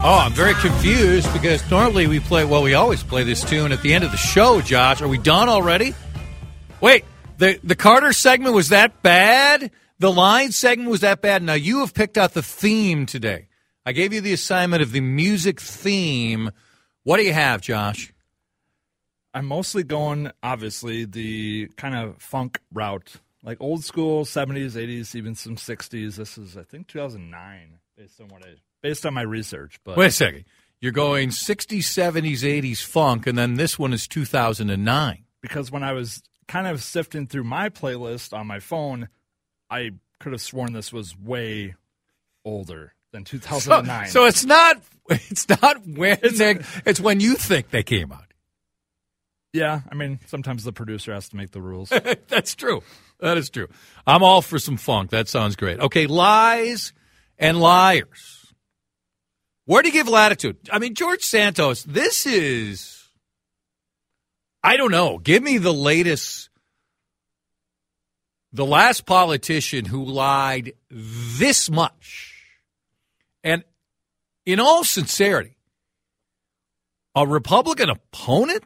Oh, 0.00 0.18
I'm 0.18 0.32
very 0.32 0.52
confused 0.52 1.32
because 1.32 1.70
normally 1.70 2.06
we 2.06 2.20
play, 2.20 2.44
well, 2.44 2.62
we 2.62 2.74
always 2.74 3.02
play 3.02 3.24
this 3.24 3.42
tune 3.42 3.72
at 3.72 3.80
the 3.80 3.94
end 3.94 4.04
of 4.04 4.10
the 4.10 4.18
show, 4.18 4.60
Josh. 4.60 5.00
Are 5.00 5.08
we 5.08 5.16
done 5.16 5.48
already? 5.48 5.94
Wait, 6.82 7.06
the, 7.38 7.60
the 7.62 7.76
Carter 7.76 8.12
segment 8.12 8.54
was 8.54 8.70
that 8.70 9.02
bad? 9.02 9.70
The 9.98 10.12
line 10.12 10.52
segment 10.52 10.90
was 10.90 11.00
that 11.00 11.22
bad? 11.22 11.42
Now, 11.42 11.54
you 11.54 11.80
have 11.80 11.94
picked 11.94 12.18
out 12.18 12.34
the 12.34 12.42
theme 12.42 13.06
today. 13.06 13.48
I 13.84 13.92
gave 13.92 14.12
you 14.12 14.20
the 14.20 14.32
assignment 14.32 14.82
of 14.82 14.92
the 14.92 15.00
music 15.00 15.60
theme. 15.60 16.50
What 17.04 17.16
do 17.16 17.24
you 17.24 17.32
have, 17.32 17.60
Josh? 17.60 18.12
I'm 19.34 19.46
mostly 19.46 19.82
going, 19.82 20.30
obviously, 20.42 21.04
the 21.04 21.68
kind 21.76 21.94
of 21.94 22.20
funk 22.20 22.60
route, 22.72 23.14
like 23.42 23.60
old 23.60 23.82
school 23.84 24.24
70s, 24.24 24.72
80s, 24.72 25.14
even 25.14 25.34
some 25.34 25.56
60s. 25.56 26.16
This 26.16 26.36
is, 26.36 26.56
I 26.56 26.62
think, 26.62 26.86
2009, 26.88 27.78
based 27.96 28.20
on 28.20 28.28
what 28.28 28.44
I 28.44 28.54
based 28.82 29.06
on 29.06 29.14
my 29.14 29.22
research. 29.22 29.78
But 29.84 29.96
Wait 29.96 30.06
a 30.06 30.10
second. 30.10 30.44
You're 30.80 30.92
going 30.92 31.28
60s, 31.28 31.78
70s, 31.78 32.40
80s 32.40 32.82
funk, 32.82 33.26
and 33.28 33.38
then 33.38 33.54
this 33.54 33.78
one 33.78 33.92
is 33.92 34.08
2009. 34.08 35.24
because 35.40 35.70
when 35.70 35.82
I 35.84 35.92
was 35.92 36.22
kind 36.48 36.66
of 36.66 36.82
sifting 36.82 37.26
through 37.26 37.44
my 37.44 37.68
playlist 37.68 38.36
on 38.36 38.46
my 38.46 38.60
phone, 38.60 39.08
I 39.70 39.92
could 40.20 40.32
have 40.32 40.40
sworn 40.40 40.72
this 40.72 40.92
was 40.92 41.16
way 41.18 41.74
older 42.44 42.94
than 43.12 43.24
2009. 43.24 44.08
so 44.08 44.24
it's 44.24 44.44
not 44.44 44.82
it's 45.08 45.48
not 45.48 45.86
when 45.86 46.18
they, 46.22 46.58
it's 46.86 47.00
when 47.00 47.20
you 47.20 47.34
think 47.34 47.70
they 47.70 47.82
came 47.82 48.12
out. 48.12 48.32
yeah, 49.52 49.80
I 49.90 49.94
mean, 49.94 50.20
sometimes 50.26 50.64
the 50.64 50.72
producer 50.72 51.12
has 51.12 51.28
to 51.30 51.36
make 51.36 51.50
the 51.50 51.60
rules. 51.60 51.90
That's 52.28 52.54
true. 52.54 52.82
That 53.20 53.36
is 53.36 53.50
true. 53.50 53.68
I'm 54.06 54.22
all 54.22 54.42
for 54.42 54.58
some 54.58 54.76
funk. 54.76 55.10
That 55.10 55.28
sounds 55.28 55.56
great. 55.56 55.78
Okay, 55.80 56.06
lies 56.06 56.92
and 57.38 57.60
liars. 57.60 58.54
Where 59.64 59.82
do 59.82 59.88
you 59.88 59.92
give 59.92 60.08
latitude? 60.08 60.56
I 60.72 60.78
mean, 60.78 60.94
George 60.94 61.22
Santos, 61.22 61.84
this 61.84 62.26
is, 62.26 63.01
I 64.62 64.76
don't 64.76 64.90
know. 64.90 65.18
Give 65.18 65.42
me 65.42 65.58
the 65.58 65.72
latest, 65.72 66.50
the 68.52 68.66
last 68.66 69.06
politician 69.06 69.84
who 69.84 70.04
lied 70.04 70.72
this 70.90 71.68
much. 71.68 72.34
And 73.42 73.64
in 74.46 74.60
all 74.60 74.84
sincerity, 74.84 75.56
a 77.14 77.26
Republican 77.26 77.90
opponent 77.90 78.64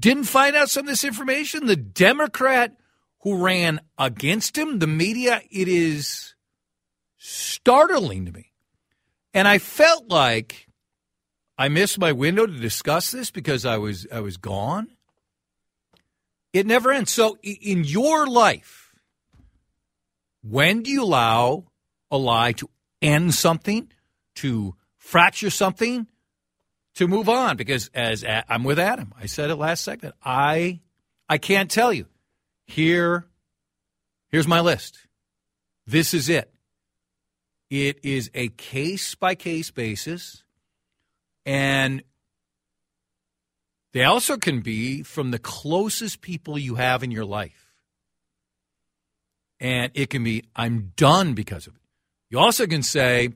didn't 0.00 0.24
find 0.24 0.56
out 0.56 0.70
some 0.70 0.82
of 0.82 0.88
this 0.88 1.04
information. 1.04 1.66
The 1.66 1.76
Democrat 1.76 2.76
who 3.20 3.44
ran 3.44 3.80
against 3.98 4.56
him, 4.56 4.78
the 4.78 4.86
media, 4.86 5.40
it 5.50 5.68
is 5.68 6.34
startling 7.16 8.26
to 8.26 8.32
me. 8.32 8.52
And 9.34 9.46
I 9.46 9.58
felt 9.58 10.08
like 10.08 10.68
I 11.56 11.68
missed 11.68 11.98
my 11.98 12.12
window 12.12 12.46
to 12.46 12.52
discuss 12.52 13.10
this 13.10 13.30
because 13.30 13.64
I 13.66 13.78
was 13.78 14.06
I 14.12 14.20
was 14.20 14.36
gone. 14.36 14.88
It 16.52 16.66
never 16.66 16.90
ends. 16.90 17.10
So 17.10 17.38
in 17.42 17.84
your 17.84 18.26
life, 18.26 18.94
when 20.42 20.82
do 20.82 20.90
you 20.90 21.02
allow 21.02 21.64
a 22.10 22.16
lie 22.16 22.52
to 22.52 22.70
end 23.02 23.34
something, 23.34 23.90
to 24.36 24.74
fracture 24.96 25.50
something, 25.50 26.06
to 26.94 27.08
move 27.08 27.28
on? 27.28 27.56
Because 27.56 27.90
as 27.94 28.24
I'm 28.26 28.64
with 28.64 28.78
Adam, 28.78 29.12
I 29.20 29.26
said 29.26 29.50
it 29.50 29.56
last 29.56 29.84
segment. 29.84 30.14
I 30.24 30.80
I 31.28 31.38
can't 31.38 31.70
tell 31.70 31.92
you. 31.92 32.06
Here, 32.66 33.26
here's 34.28 34.48
my 34.48 34.60
list. 34.60 34.98
This 35.86 36.12
is 36.12 36.28
it. 36.28 36.52
It 37.70 37.98
is 38.02 38.30
a 38.34 38.48
case 38.48 39.14
by 39.14 39.34
case 39.34 39.70
basis. 39.70 40.42
And 41.46 42.02
they 43.92 44.04
also 44.04 44.36
can 44.36 44.60
be 44.60 45.02
from 45.02 45.30
the 45.30 45.38
closest 45.38 46.20
people 46.20 46.58
you 46.58 46.74
have 46.74 47.02
in 47.02 47.10
your 47.10 47.24
life. 47.24 47.72
And 49.60 49.90
it 49.94 50.10
can 50.10 50.22
be, 50.22 50.44
I'm 50.54 50.92
done 50.96 51.34
because 51.34 51.66
of 51.66 51.74
it. 51.74 51.82
You 52.30 52.38
also 52.38 52.66
can 52.66 52.82
say, 52.82 53.30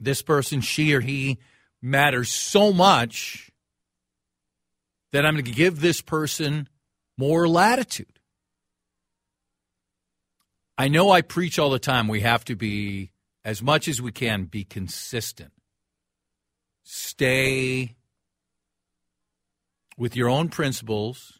this 0.00 0.22
person, 0.22 0.60
she 0.60 0.94
or 0.94 1.00
he, 1.00 1.38
matters 1.80 2.30
so 2.30 2.72
much 2.72 3.50
that 5.12 5.26
I'm 5.26 5.34
going 5.34 5.44
to 5.44 5.50
give 5.50 5.80
this 5.80 6.00
person 6.00 6.68
more 7.16 7.46
latitude. 7.46 8.18
I 10.78 10.88
know 10.88 11.10
I 11.10 11.20
preach 11.20 11.58
all 11.58 11.70
the 11.70 11.78
time 11.78 12.08
we 12.08 12.22
have 12.22 12.44
to 12.46 12.56
be, 12.56 13.12
as 13.44 13.62
much 13.62 13.88
as 13.88 14.00
we 14.00 14.10
can, 14.10 14.44
be 14.44 14.64
consistent. 14.64 15.52
Stay 16.82 17.94
with 20.02 20.16
your 20.16 20.28
own 20.28 20.48
principles, 20.48 21.38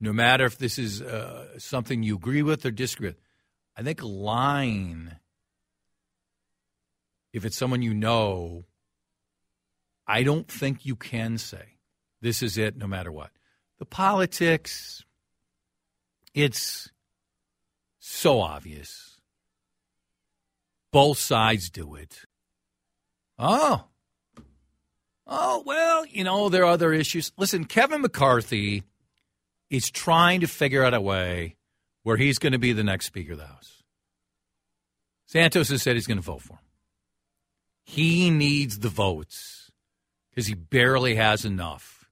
no 0.00 0.12
matter 0.12 0.44
if 0.44 0.56
this 0.56 0.78
is 0.78 1.02
uh, 1.02 1.58
something 1.58 2.04
you 2.04 2.14
agree 2.14 2.40
with 2.40 2.64
or 2.64 2.70
disagree 2.70 3.08
with. 3.08 3.20
I 3.76 3.82
think 3.82 4.00
lying, 4.00 5.10
if 7.32 7.44
it's 7.44 7.56
someone 7.56 7.82
you 7.82 7.92
know, 7.92 8.64
I 10.06 10.22
don't 10.22 10.46
think 10.46 10.86
you 10.86 10.94
can 10.94 11.36
say 11.36 11.78
this 12.20 12.44
is 12.44 12.56
it 12.56 12.76
no 12.76 12.86
matter 12.86 13.10
what. 13.10 13.32
The 13.80 13.86
politics, 13.86 15.04
it's 16.32 16.92
so 17.98 18.40
obvious. 18.40 19.20
Both 20.92 21.18
sides 21.18 21.70
do 21.70 21.96
it. 21.96 22.20
Oh. 23.36 23.89
Oh, 25.32 25.62
well, 25.64 26.04
you 26.06 26.24
know, 26.24 26.48
there 26.48 26.64
are 26.64 26.72
other 26.72 26.92
issues. 26.92 27.30
Listen, 27.38 27.64
Kevin 27.64 28.00
McCarthy 28.00 28.82
is 29.70 29.88
trying 29.88 30.40
to 30.40 30.48
figure 30.48 30.84
out 30.84 30.92
a 30.92 31.00
way 31.00 31.54
where 32.02 32.16
he's 32.16 32.40
going 32.40 32.52
to 32.52 32.58
be 32.58 32.72
the 32.72 32.82
next 32.82 33.06
Speaker 33.06 33.32
of 33.32 33.38
the 33.38 33.46
House. 33.46 33.84
Santos 35.26 35.68
has 35.68 35.82
said 35.82 35.94
he's 35.94 36.08
going 36.08 36.18
to 36.18 36.22
vote 36.22 36.42
for 36.42 36.54
him. 36.54 36.64
He 37.84 38.30
needs 38.30 38.80
the 38.80 38.88
votes 38.88 39.70
because 40.30 40.48
he 40.48 40.54
barely 40.54 41.14
has 41.14 41.44
enough, 41.44 42.10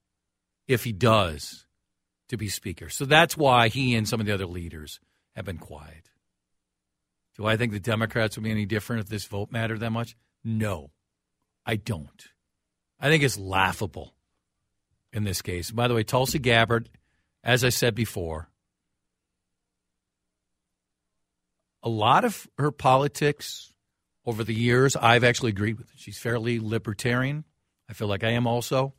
if 0.69 0.85
he 0.85 0.93
does, 0.93 1.67
to 2.29 2.37
be 2.37 2.49
Speaker. 2.49 2.89
So 2.89 3.05
that's 3.05 3.37
why 3.37 3.67
he 3.67 3.97
and 3.97 4.09
some 4.09 4.21
of 4.21 4.27
the 4.27 4.33
other 4.33 4.47
leaders 4.47 5.01
have 5.35 5.45
been 5.45 5.59
quiet. 5.59 6.11
Do 7.37 7.47
I 7.47 7.57
think 7.57 7.73
the 7.73 7.81
Democrats 7.81 8.37
will 8.37 8.45
be 8.45 8.53
any 8.53 8.67
different 8.67 9.03
if 9.03 9.09
this 9.09 9.25
vote 9.25 9.51
mattered 9.51 9.81
that 9.81 9.91
much? 9.91 10.17
No, 10.45 10.93
I 11.67 11.75
don't. 11.75 12.29
I 13.01 13.09
think 13.09 13.23
it's 13.23 13.39
laughable 13.39 14.15
in 15.13 15.25
this 15.25 15.43
case. 15.43 15.71
By 15.71 15.89
the 15.89 15.95
way, 15.95 16.03
Tulsi 16.03 16.39
Gabbard, 16.39 16.89
as 17.45 17.65
I 17.65 17.69
said 17.69 17.95
before, 17.95 18.49
a 21.83 21.89
lot 21.89 22.25
of 22.25 22.49
her 22.59 22.71
politics 22.71 23.73
over 24.27 24.45
the 24.45 24.55
years, 24.55 24.97
I've 24.97 25.25
actually 25.25 25.51
agreed 25.51 25.79
with. 25.79 25.91
She's 25.97 26.19
fairly 26.19 26.61
libertarian. 26.61 27.45
I 27.89 27.95
feel 27.95 28.09
like 28.09 28.25
I 28.25 28.31
am 28.31 28.47
also. 28.47 28.95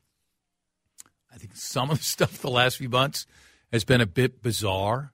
I 1.32 1.38
think 1.38 1.56
some 1.56 1.92
of 1.92 2.00
the 2.00 2.04
stuff 2.16 2.40
the 2.40 2.50
last 2.50 2.78
few 2.78 2.90
months 2.90 3.28
has 3.72 3.84
been 3.84 4.02
a 4.02 4.08
bit 4.08 4.42
bizarre, 4.42 5.14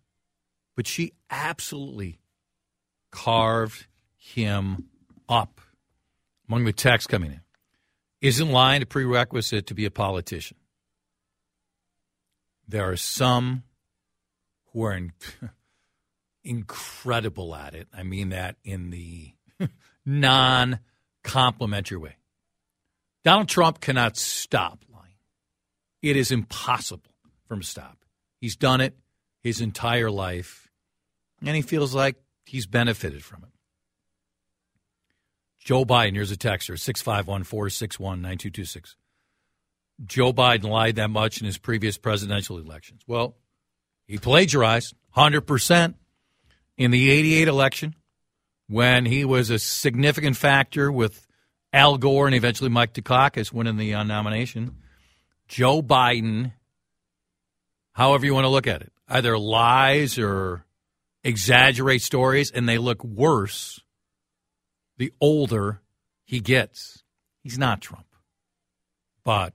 but 0.75 0.87
she 0.87 1.13
absolutely 1.29 2.19
carved 3.11 3.87
him 4.15 4.85
up. 5.27 5.59
Among 6.47 6.65
the 6.65 6.73
texts 6.73 7.07
coming 7.07 7.31
in, 7.31 7.41
isn't 8.25 8.49
lying 8.49 8.81
a 8.81 8.85
prerequisite 8.85 9.67
to 9.67 9.75
be 9.75 9.85
a 9.85 9.91
politician? 9.91 10.57
There 12.67 12.89
are 12.89 12.97
some 12.97 13.63
who 14.73 14.83
are 14.83 14.93
in, 14.93 15.13
incredible 16.43 17.55
at 17.55 17.75
it. 17.75 17.87
I 17.93 18.03
mean 18.03 18.29
that 18.29 18.55
in 18.63 18.89
the 18.89 19.33
non 20.05 20.79
complimentary 21.23 21.97
way. 21.97 22.15
Donald 23.23 23.47
Trump 23.47 23.79
cannot 23.79 24.17
stop 24.17 24.83
lying. 24.91 25.17
It 26.01 26.15
is 26.15 26.31
impossible 26.31 27.11
for 27.47 27.53
him 27.55 27.61
to 27.61 27.67
stop. 27.67 27.97
He's 28.41 28.55
done 28.55 28.81
it 28.81 28.95
his 29.41 29.61
entire 29.61 30.09
life, 30.09 30.71
and 31.41 31.55
he 31.55 31.61
feels 31.61 31.93
like 31.93 32.15
he's 32.45 32.65
benefited 32.65 33.23
from 33.23 33.43
it. 33.43 33.54
Joe 35.65 35.83
Biden, 35.83 36.13
here's 36.13 36.31
a 36.31 36.37
texter, 36.37 36.79
651 36.79 37.43
461 37.43 38.21
9226. 38.21 38.95
Joe 40.05 40.31
Biden 40.31 40.69
lied 40.69 40.97
that 40.97 41.09
much 41.09 41.39
in 41.39 41.47
his 41.47 41.57
previous 41.57 41.97
presidential 41.97 42.59
elections? 42.59 43.01
Well, 43.07 43.35
he 44.05 44.19
plagiarized 44.19 44.93
100% 45.17 45.95
in 46.77 46.91
the 46.91 47.09
88 47.09 47.47
election 47.47 47.95
when 48.67 49.05
he 49.05 49.25
was 49.25 49.49
a 49.49 49.57
significant 49.57 50.37
factor 50.37 50.91
with 50.91 51.25
Al 51.73 51.97
Gore 51.97 52.27
and 52.27 52.35
eventually 52.35 52.69
Mike 52.69 52.93
Dukakis 52.93 53.51
winning 53.51 53.77
the 53.77 53.95
uh, 53.95 54.03
nomination. 54.03 54.77
Joe 55.47 55.81
Biden, 55.81 56.53
however 57.93 58.27
you 58.27 58.35
want 58.35 58.45
to 58.45 58.49
look 58.49 58.67
at 58.67 58.83
it, 58.83 58.93
either 59.07 59.35
lies 59.35 60.19
or 60.19 60.63
exaggerate 61.23 62.03
stories, 62.03 62.51
and 62.51 62.69
they 62.69 62.77
look 62.77 63.03
worse 63.03 63.81
the 64.97 65.13
older 65.19 65.81
he 66.23 66.39
gets. 66.39 67.03
He's 67.43 67.57
not 67.57 67.81
Trump. 67.81 68.05
But 69.23 69.53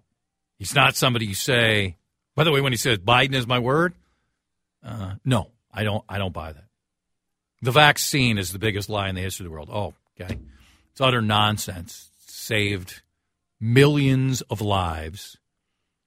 he's 0.58 0.74
not 0.74 0.96
somebody 0.96 1.26
you 1.26 1.34
say, 1.34 1.96
by 2.34 2.44
the 2.44 2.52
way, 2.52 2.60
when 2.60 2.72
he 2.72 2.76
says 2.76 2.98
Biden 2.98 3.34
is 3.34 3.46
my 3.46 3.58
word, 3.58 3.94
uh, 4.84 5.14
no, 5.24 5.50
I 5.72 5.84
don't 5.84 6.04
I 6.08 6.18
don't 6.18 6.32
buy 6.32 6.52
that. 6.52 6.64
The 7.62 7.70
vaccine 7.70 8.38
is 8.38 8.52
the 8.52 8.58
biggest 8.58 8.88
lie 8.88 9.08
in 9.08 9.14
the 9.14 9.20
history 9.20 9.44
of 9.44 9.50
the 9.50 9.54
world. 9.54 9.70
Oh, 9.72 9.94
okay. 10.20 10.38
It's 10.92 11.00
utter 11.00 11.20
nonsense. 11.20 12.08
saved 12.26 13.02
millions 13.60 14.40
of 14.42 14.60
lives. 14.60 15.36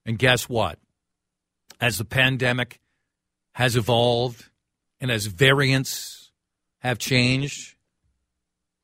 And 0.05 0.17
guess 0.17 0.49
what? 0.49 0.79
As 1.79 1.97
the 1.97 2.05
pandemic 2.05 2.79
has 3.53 3.75
evolved 3.75 4.49
and 4.99 5.11
as 5.11 5.27
variants 5.27 6.31
have 6.79 6.97
changed, 6.97 7.75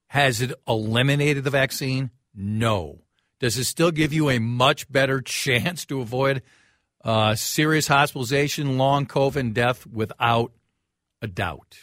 has 0.10 0.42
it 0.42 0.52
eliminated 0.68 1.44
the 1.44 1.52
vaccine? 1.52 2.10
No. 2.34 3.04
Does 3.40 3.58
it 3.58 3.66
still 3.66 3.92
give 3.92 4.12
you 4.12 4.30
a 4.30 4.40
much 4.40 4.92
better 4.92 5.22
chance 5.22 5.86
to 5.86 6.02
avoid 6.02 6.42
uh, 7.04 7.36
serious 7.36 7.88
hospitalization, 7.88 8.78
long 8.78 9.06
COVID, 9.06 9.38
and 9.38 9.54
death? 9.54 9.86
Without 9.86 10.52
a 11.22 11.28
doubt. 11.28 11.78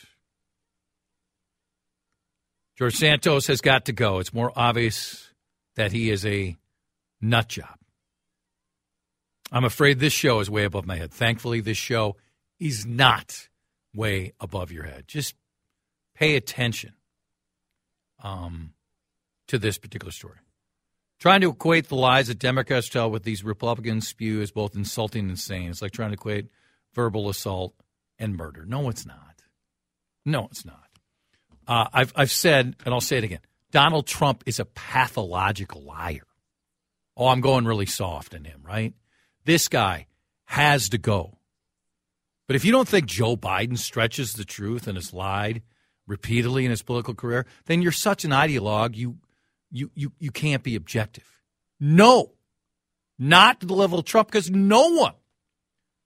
George 2.77 2.97
Santos 2.97 3.47
has 3.47 3.61
got 3.61 3.87
to 3.87 3.93
go. 3.93 4.19
It's 4.19 4.35
more 4.35 4.53
obvious 4.57 5.31
that 5.77 5.93
he 5.93 6.11
is 6.11 6.27
a 6.27 6.57
nut 7.21 7.49
job. 7.49 7.79
I'm 9.53 9.65
afraid 9.65 10.01
this 10.01 10.13
show 10.13 10.41
is 10.41 10.51
way 10.51 10.65
above 10.65 10.85
my 10.85 10.97
head. 10.97 11.13
Thankfully, 11.13 11.61
this 11.61 11.79
show 11.79 12.17
is 12.59 12.85
not 12.85 13.49
way 13.95 14.33
above 14.41 14.73
your 14.73 14.83
head. 14.83 15.05
Just 15.07 15.37
pay 16.17 16.35
attention 16.35 16.96
um, 18.23 18.73
to 19.49 19.59
this 19.59 19.79
particular 19.79 20.13
story. 20.13 20.39
Trying 21.19 21.41
to 21.41 21.51
equate 21.51 21.89
the 21.89 21.97
lies 21.97 22.29
that 22.29 22.39
Democrats 22.39 22.89
tell 22.89 23.11
with 23.11 23.23
these 23.23 23.43
Republicans 23.43 24.07
spew 24.07 24.43
is 24.43 24.51
both 24.51 24.77
insulting 24.77 25.23
and 25.23 25.31
insane. 25.31 25.71
It's 25.71 25.81
like 25.81 25.93
trying 25.93 26.11
to 26.11 26.15
equate 26.15 26.49
verbal 26.95 27.29
assault 27.29 27.75
and 28.19 28.37
murder. 28.37 28.65
No, 28.67 28.89
it's 28.91 29.07
not. 29.07 29.43
No, 30.25 30.49
it's 30.51 30.65
not. 30.65 30.83
Uh, 31.67 31.87
I've, 31.93 32.13
I've 32.15 32.31
said, 32.31 32.77
and 32.85 32.95
I'll 32.95 33.01
say 33.01 33.19
it 33.19 33.25
again 33.25 33.41
Donald 33.71 34.07
Trump 34.07 34.45
is 34.47 34.61
a 34.61 34.65
pathological 34.65 35.83
liar. 35.83 36.27
Oh, 37.17 37.29
I'm 37.29 37.41
going 37.41 37.65
really 37.65 37.87
soft 37.87 38.35
in 38.35 38.45
him, 38.45 38.61
right? 38.63 38.95
This 39.45 39.69
guy 39.69 40.07
has 40.45 40.91
to 40.91 40.99
go. 40.99 41.39
But 42.47 42.57
if 42.57 42.65
you 42.65 42.73
don't 42.73 42.89
think 42.89 43.07
Joe 43.07 43.37
Biden 43.37 43.79
stretches 43.79 44.35
the 44.35 44.45
truth 44.45 44.87
and 44.87 44.97
has 44.97 45.13
lied 45.13 45.63
repeatedly 46.07 46.65
in 46.65 46.71
his 46.71 46.83
political 46.83 47.15
career, 47.15 47.47
then 47.67 47.83
you're 47.83 47.93
such 47.93 48.25
an 48.25 48.31
ideologue, 48.31 48.97
you, 48.97 49.17
you, 49.71 49.91
you, 49.95 50.13
you 50.19 50.31
can't 50.31 50.63
be 50.63 50.77
objective. 50.77 51.41
No, 51.81 52.33
not 53.19 53.61
to 53.61 53.67
the 53.67 53.75
level 53.75 53.99
of 53.99 54.05
Trump, 54.05 54.29
because 54.29 54.51
no 54.51 54.91
one 54.91 55.15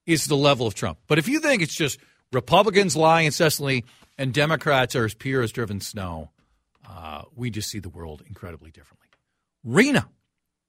is 0.07 0.27
the 0.27 0.37
level 0.37 0.67
of 0.67 0.75
Trump. 0.75 0.99
But 1.07 1.19
if 1.19 1.29
you 1.29 1.41
think 1.41 1.63
it's 1.63 1.75
just 1.75 1.99
Republicans 2.33 2.97
lying 2.97 3.27
incessantly 3.27 3.85
and 4.19 4.33
Democrats 4.33 4.97
are 4.97 5.05
as 5.05 5.15
pure 5.15 5.43
as 5.43 5.53
driven 5.53 5.81
snow, 5.81 6.31
uh, 6.89 7.23
we 7.37 7.51
just 7.51 7.71
see 7.71 7.79
the 7.79 7.89
world 7.89 8.23
incredibly 8.27 8.71
differently. 8.71 9.09
Rena, 9.63 10.09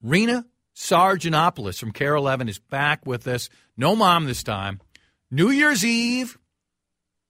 Rena 0.02 0.46
Sarigianopoulos 0.76 1.80
from 1.80 1.92
KARE 1.92 2.16
11 2.16 2.50
is 2.50 2.60
back 2.60 3.06
with 3.06 3.28
us. 3.28 3.50
No 3.78 3.96
mom 3.96 4.26
this 4.26 4.44
time. 4.44 4.80
New 5.30 5.50
Year's 5.50 5.86
Eve 5.86 6.38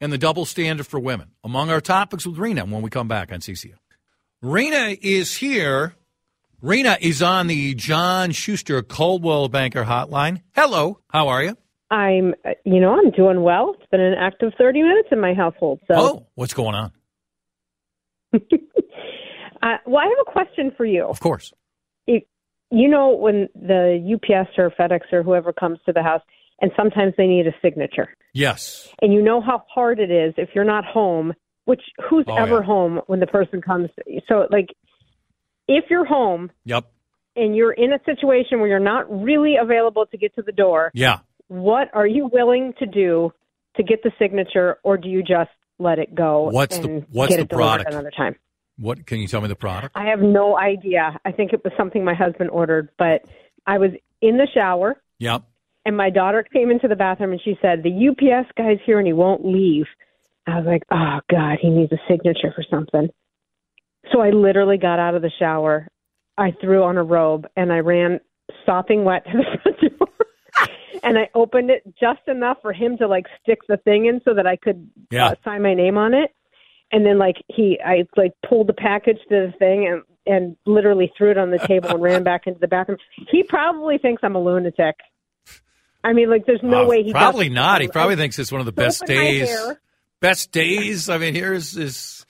and 0.02 0.12
the 0.12 0.18
double 0.18 0.46
standard 0.46 0.88
for 0.88 1.00
women. 1.00 1.30
Among 1.44 1.70
our 1.70 1.80
topics 1.80 2.26
with 2.26 2.38
Rena 2.38 2.66
when 2.66 2.82
we 2.82 2.90
come 2.90 3.08
back 3.08 3.32
on 3.32 3.40
CCO. 3.40 3.76
Rena 4.42 4.98
is 5.02 5.38
here. 5.38 5.96
Rena 6.62 6.98
is 7.00 7.22
on 7.22 7.48
the 7.48 7.76
John 7.76 8.32
Schuster 8.32 8.82
Coldwell 8.82 9.48
Banker 9.48 9.84
Hotline. 9.84 10.42
Hello, 10.54 11.00
how 11.10 11.28
are 11.28 11.44
you? 11.44 11.56
I'm, 11.92 12.34
you 12.64 12.80
know, 12.80 12.94
I'm 12.94 13.12
doing 13.12 13.44
well. 13.44 13.76
It's 13.78 13.90
been 13.92 14.02
an 14.02 14.16
active 14.18 14.54
30 14.58 14.82
minutes 14.82 15.10
in 15.12 15.20
my 15.20 15.34
household. 15.34 15.80
So, 15.88 15.94
oh, 15.96 16.28
what's 16.36 16.54
going 16.54 16.74
on? 16.74 16.92
uh, 18.34 18.38
well, 19.86 19.98
I 19.98 20.06
have 20.06 20.28
a 20.28 20.32
question 20.32 20.72
for 20.76 20.86
you. 20.86 21.06
Of 21.06 21.20
course. 21.20 21.52
If, 22.08 22.24
you 22.72 22.88
know, 22.88 23.10
when 23.10 23.50
the 23.54 24.00
UPS 24.16 24.52
or 24.58 24.72
FedEx 24.72 25.12
or 25.12 25.22
whoever 25.22 25.52
comes 25.52 25.80
to 25.86 25.92
the 25.92 26.02
house, 26.02 26.22
and 26.62 26.72
sometimes 26.76 27.14
they 27.18 27.28
need 27.28 27.48
a 27.48 27.54
signature. 27.62 28.10
Yes. 28.34 28.88
And 29.02 29.12
you 29.14 29.22
know 29.22 29.42
how 29.42 29.64
hard 29.74 30.00
it 30.00 30.12
is 30.12 30.34
if 30.38 30.50
you're 30.56 30.64
not 30.64 30.86
home. 30.86 31.34
Which 31.66 31.82
who's 32.10 32.26
Oh, 32.28 32.36
ever 32.36 32.56
yeah. 32.60 32.64
home 32.64 33.02
when 33.06 33.20
the 33.20 33.28
person 33.28 33.62
comes? 33.62 33.90
So, 34.28 34.48
like, 34.50 34.70
if 35.68 35.86
you're 35.90 36.06
home 36.06 36.52
Yep. 36.66 36.86
and 37.36 37.56
you're 37.56 37.72
in 37.72 37.94
a 37.94 38.00
situation 38.04 38.60
where 38.60 38.68
you're 38.68 38.80
not 38.80 39.06
really 39.24 39.56
available 39.58 40.06
to 40.08 40.18
get 40.18 40.34
to 40.36 40.42
the 40.42 40.52
door, 40.52 40.92
Yeah. 40.96 41.20
what 41.50 41.90
are 41.94 42.08
you 42.08 42.28
willing 42.28 42.74
to 42.80 42.86
do 42.88 43.32
to 43.76 43.84
get 43.84 44.02
the 44.04 44.12
signature, 44.18 44.80
or 44.84 44.98
do 44.98 45.08
you 45.08 45.22
just 45.24 45.52
let 45.80 46.00
it 46.00 46.14
go? 46.16 46.50
What's 46.50 46.78
the- 46.80 47.06
what's 47.12 47.36
get 47.36 47.48
the 47.48 47.56
product? 47.56 47.92
Another 47.92 48.12
time. 48.12 48.36
What 48.78 49.06
can 49.06 49.20
you 49.20 49.28
tell 49.28 49.42
me 49.42 49.48
the 49.48 49.56
product? 49.56 49.96
I 49.96 50.06
have 50.06 50.20
no 50.22 50.58
idea. 50.58 51.20
I 51.24 51.32
think 51.32 51.54
it 51.54 51.64
was 51.64 51.72
something 51.78 52.04
my 52.04 52.16
husband 52.16 52.50
ordered, 52.50 52.90
but 52.98 53.22
I 53.68 53.78
was 53.78 53.92
in 54.22 54.38
the 54.38 54.48
shower 54.48 55.00
Yep. 55.20 55.44
And 55.86 55.96
my 55.98 56.10
daughter 56.10 56.44
came 56.44 56.70
into 56.72 56.88
the 56.88 56.96
bathroom 56.96 57.32
and 57.32 57.42
she 57.42 57.58
said, 57.62 57.84
"The 57.84 58.10
UPS 58.10 58.50
guy's 58.58 58.80
here 58.86 58.98
and 59.00 59.08
he 59.08 59.14
won't 59.14 59.46
leave." 59.46 59.86
I 60.48 60.58
was 60.58 60.66
like, 60.66 60.84
"Oh 60.92 61.20
God, 61.30 61.58
he 61.62 61.70
needs 61.70 61.92
a 61.92 62.00
signature 62.10 62.52
for 62.56 62.64
something." 62.70 63.10
So 64.12 64.20
I 64.22 64.32
literally 64.32 64.78
got 64.78 65.00
out 65.00 65.16
of 65.16 65.22
the 65.22 65.32
shower, 65.40 65.88
I 66.38 66.52
threw 66.60 66.84
on 66.84 66.98
a 66.98 67.04
robe, 67.04 67.48
and 67.56 67.72
I 67.72 67.80
ran 67.80 68.20
sopping 68.66 69.04
wet 69.04 69.24
to 69.26 69.38
the 69.38 69.58
front 69.64 70.00
door. 70.00 70.08
and 71.04 71.18
I 71.18 71.30
opened 71.36 71.70
it 71.70 71.84
just 72.00 72.22
enough 72.28 72.58
for 72.62 72.74
him 72.74 72.98
to 72.98 73.08
like 73.08 73.26
stick 73.42 73.60
the 73.68 73.78
thing 73.78 74.08
in 74.08 74.20
so 74.26 74.34
that 74.34 74.48
I 74.48 74.56
could 74.56 74.90
Yeah. 75.12 75.28
uh, 75.28 75.36
sign 75.44 75.62
my 75.62 75.74
name 75.74 75.98
on 75.98 76.14
it. 76.14 76.32
And 76.92 77.06
then 77.06 77.18
like 77.18 77.38
he, 77.48 77.80
I 77.86 78.06
like 78.18 78.34
pulled 78.48 78.68
the 78.68 78.74
package 78.74 79.20
to 79.30 79.48
the 79.48 79.54
thing 79.60 79.88
and 79.88 80.02
and 80.28 80.56
literally 80.68 81.12
threw 81.18 81.32
it 81.32 81.38
on 81.38 81.50
the 81.50 81.58
table 81.60 81.90
and 81.90 82.02
ran 82.02 82.22
back 82.24 82.46
into 82.46 82.60
the 82.60 82.68
bathroom. 82.68 83.00
He 83.32 83.42
probably 83.44 83.98
thinks 83.98 84.22
I'm 84.24 84.36
a 84.36 84.40
lunatic. 84.44 84.96
I 86.04 86.14
mean, 86.14 86.30
like, 86.30 86.46
there's 86.46 86.64
no 86.64 86.84
Uh, 86.84 86.88
way 86.88 87.04
he 87.04 87.12
probably 87.12 87.50
not. 87.50 87.82
He 87.82 87.88
I- 87.88 87.92
probably 87.92 88.16
thinks 88.16 88.40
it's 88.40 88.52
one 88.52 88.60
of 88.62 88.66
the 88.66 88.72
best 88.84 89.00
soap 89.00 89.10
in 89.10 89.16
my 89.18 89.22
days. 89.24 89.58
Best 90.20 90.52
days. 90.52 91.10
I 91.10 91.18
mean, 91.18 91.34
here's 91.34 91.72
this 91.74 92.26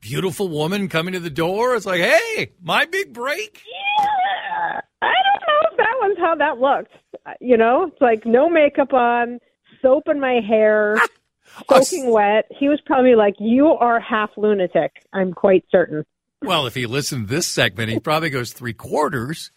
beautiful 0.00 0.48
woman 0.48 0.88
coming 0.88 1.12
to 1.14 1.20
the 1.20 1.30
door. 1.30 1.74
It's 1.74 1.86
like, 1.86 2.00
hey, 2.00 2.52
my 2.62 2.84
big 2.86 3.12
break. 3.12 3.62
Yeah. 3.98 4.80
I 5.02 5.06
don't 5.06 5.42
know 5.46 5.68
if 5.70 5.76
that 5.78 5.94
was 6.00 6.16
how 6.18 6.34
that 6.36 6.58
looked. 6.58 6.92
You 7.40 7.56
know, 7.56 7.86
it's 7.86 8.00
like 8.00 8.26
no 8.26 8.48
makeup 8.50 8.92
on, 8.92 9.38
soap 9.80 10.04
in 10.08 10.20
my 10.20 10.40
hair, 10.46 10.96
soaking 11.70 12.10
wet. 12.10 12.46
He 12.50 12.68
was 12.68 12.80
probably 12.84 13.14
like, 13.14 13.34
"You 13.38 13.68
are 13.68 14.00
half 14.00 14.30
lunatic." 14.36 14.92
I'm 15.12 15.32
quite 15.32 15.64
certain. 15.70 16.04
Well, 16.42 16.66
if 16.66 16.74
he 16.74 16.86
listened 16.86 17.28
to 17.28 17.34
this 17.34 17.46
segment, 17.46 17.90
he 17.90 18.00
probably 18.00 18.30
goes 18.30 18.52
three 18.52 18.72
quarters. 18.74 19.52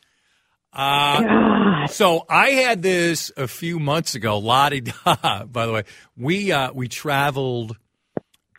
Uh, 0.76 1.88
so 1.88 2.26
I 2.30 2.50
had 2.50 2.82
this 2.82 3.32
a 3.38 3.48
few 3.48 3.80
months 3.80 4.16
ago. 4.16 4.38
Lottie. 4.40 4.82
By 5.06 5.66
the 5.66 5.72
way, 5.72 5.84
we 6.18 6.52
uh, 6.52 6.74
we 6.74 6.88
traveled 6.88 7.78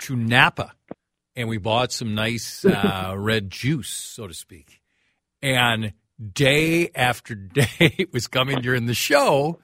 to 0.00 0.16
Napa 0.16 0.72
and 1.34 1.48
we 1.48 1.58
bought 1.58 1.92
some 1.92 2.14
nice 2.14 2.64
uh, 2.64 3.14
red 3.16 3.50
juice, 3.50 3.90
so 3.90 4.26
to 4.26 4.34
speak. 4.34 4.80
And 5.42 5.92
day 6.32 6.90
after 6.94 7.34
day, 7.34 7.68
it 7.78 8.12
was 8.12 8.26
coming 8.26 8.60
during 8.62 8.86
the 8.86 8.94
show. 8.94 9.58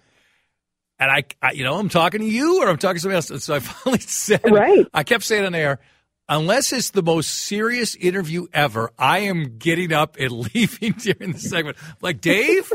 And 0.99 1.11
I, 1.11 1.25
I, 1.41 1.53
you 1.53 1.65
know, 1.65 1.79
I'm 1.79 1.89
talking 1.89 2.21
to 2.21 2.27
you 2.27 2.63
or 2.63 2.69
I'm 2.69 2.77
talking 2.77 2.97
to 2.97 3.01
somebody 3.01 3.17
else. 3.17 3.31
And 3.31 3.43
so 3.43 3.55
I 3.57 3.59
finally 3.61 4.01
said, 4.01 4.43
Right. 4.49 4.87
I 4.95 5.03
kept 5.03 5.25
saying 5.25 5.45
on 5.45 5.55
air, 5.55 5.81
unless 6.29 6.73
it's 6.73 6.91
the 6.91 7.03
most 7.03 7.29
serious 7.29 7.95
interview 7.97 8.47
ever, 8.53 8.91
I 8.99 9.21
am 9.21 9.59
getting 9.59 9.93
up 9.93 10.17
and 10.19 10.33
leaving 10.55 10.93
during 10.93 11.33
the 11.33 11.39
segment. 11.39 11.77
Like, 12.01 12.21
Dave, 12.21 12.73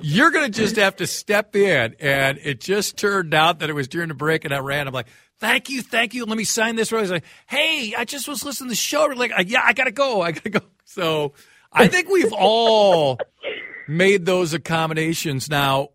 you're 0.00 0.30
going 0.30 0.50
to 0.50 0.60
just 0.60 0.76
have 0.76 0.96
to 0.96 1.06
step 1.06 1.56
in. 1.56 1.94
And 2.00 2.38
it 2.42 2.60
just 2.60 2.96
turned 2.96 3.34
out 3.34 3.60
that 3.60 3.70
it 3.70 3.74
was 3.74 3.88
during 3.88 4.08
the 4.08 4.14
break, 4.14 4.44
and 4.44 4.54
I 4.54 4.58
ran. 4.58 4.86
I'm 4.86 4.94
like, 4.94 5.08
thank 5.38 5.68
you, 5.70 5.82
thank 5.82 6.14
you. 6.14 6.24
Let 6.24 6.36
me 6.36 6.44
sign 6.44 6.76
this. 6.76 6.92
I 6.92 7.00
was 7.00 7.10
like, 7.10 7.24
hey, 7.46 7.94
I 7.96 8.04
just 8.04 8.28
was 8.28 8.44
listening 8.44 8.68
to 8.68 8.72
the 8.72 8.76
show. 8.76 9.06
Like, 9.06 9.32
yeah, 9.46 9.62
I 9.64 9.72
got 9.72 9.84
to 9.84 9.92
go. 9.92 10.22
I 10.22 10.32
got 10.32 10.44
to 10.44 10.50
go. 10.50 10.60
So 10.84 11.34
I 11.72 11.88
think 11.88 12.08
we've 12.08 12.32
all 12.32 13.18
made 13.88 14.24
those 14.24 14.54
accommodations. 14.54 15.50
Now, 15.50 15.90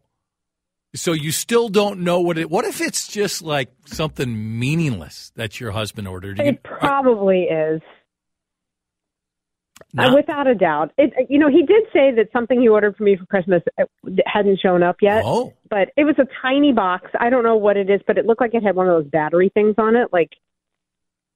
so 0.95 1.13
you 1.13 1.31
still 1.31 1.69
don't 1.69 2.01
know 2.01 2.19
what 2.21 2.37
it. 2.37 2.49
What 2.49 2.65
if 2.65 2.81
it's 2.81 3.07
just 3.07 3.41
like 3.41 3.69
something 3.85 4.59
meaningless 4.59 5.31
that 5.35 5.59
your 5.59 5.71
husband 5.71 6.07
ordered? 6.07 6.37
You- 6.39 6.45
It 6.45 6.63
probably 6.63 7.43
is. 7.43 7.81
Uh, 9.97 10.11
without 10.15 10.47
a 10.47 10.55
doubt. 10.55 10.91
It, 10.97 11.11
you 11.29 11.37
know, 11.37 11.49
he 11.49 11.63
did 11.63 11.83
say 11.91 12.11
that 12.15 12.29
something 12.31 12.61
he 12.61 12.69
ordered 12.69 12.95
for 12.95 13.03
me 13.03 13.17
for 13.17 13.25
Christmas 13.25 13.61
uh, 13.79 13.83
hadn't 14.25 14.59
shown 14.61 14.83
up 14.83 14.97
yet. 15.01 15.23
Oh. 15.25 15.53
But 15.69 15.89
it 15.97 16.05
was 16.05 16.15
a 16.17 16.25
tiny 16.41 16.71
box. 16.71 17.11
I 17.19 17.29
don't 17.29 17.43
know 17.43 17.57
what 17.57 17.75
it 17.75 17.89
is, 17.89 17.99
but 18.07 18.17
it 18.17 18.25
looked 18.25 18.39
like 18.39 18.53
it 18.53 18.63
had 18.63 18.75
one 18.75 18.87
of 18.87 19.03
those 19.03 19.11
battery 19.11 19.49
things 19.53 19.75
on 19.77 19.97
it. 19.97 20.07
Like, 20.13 20.29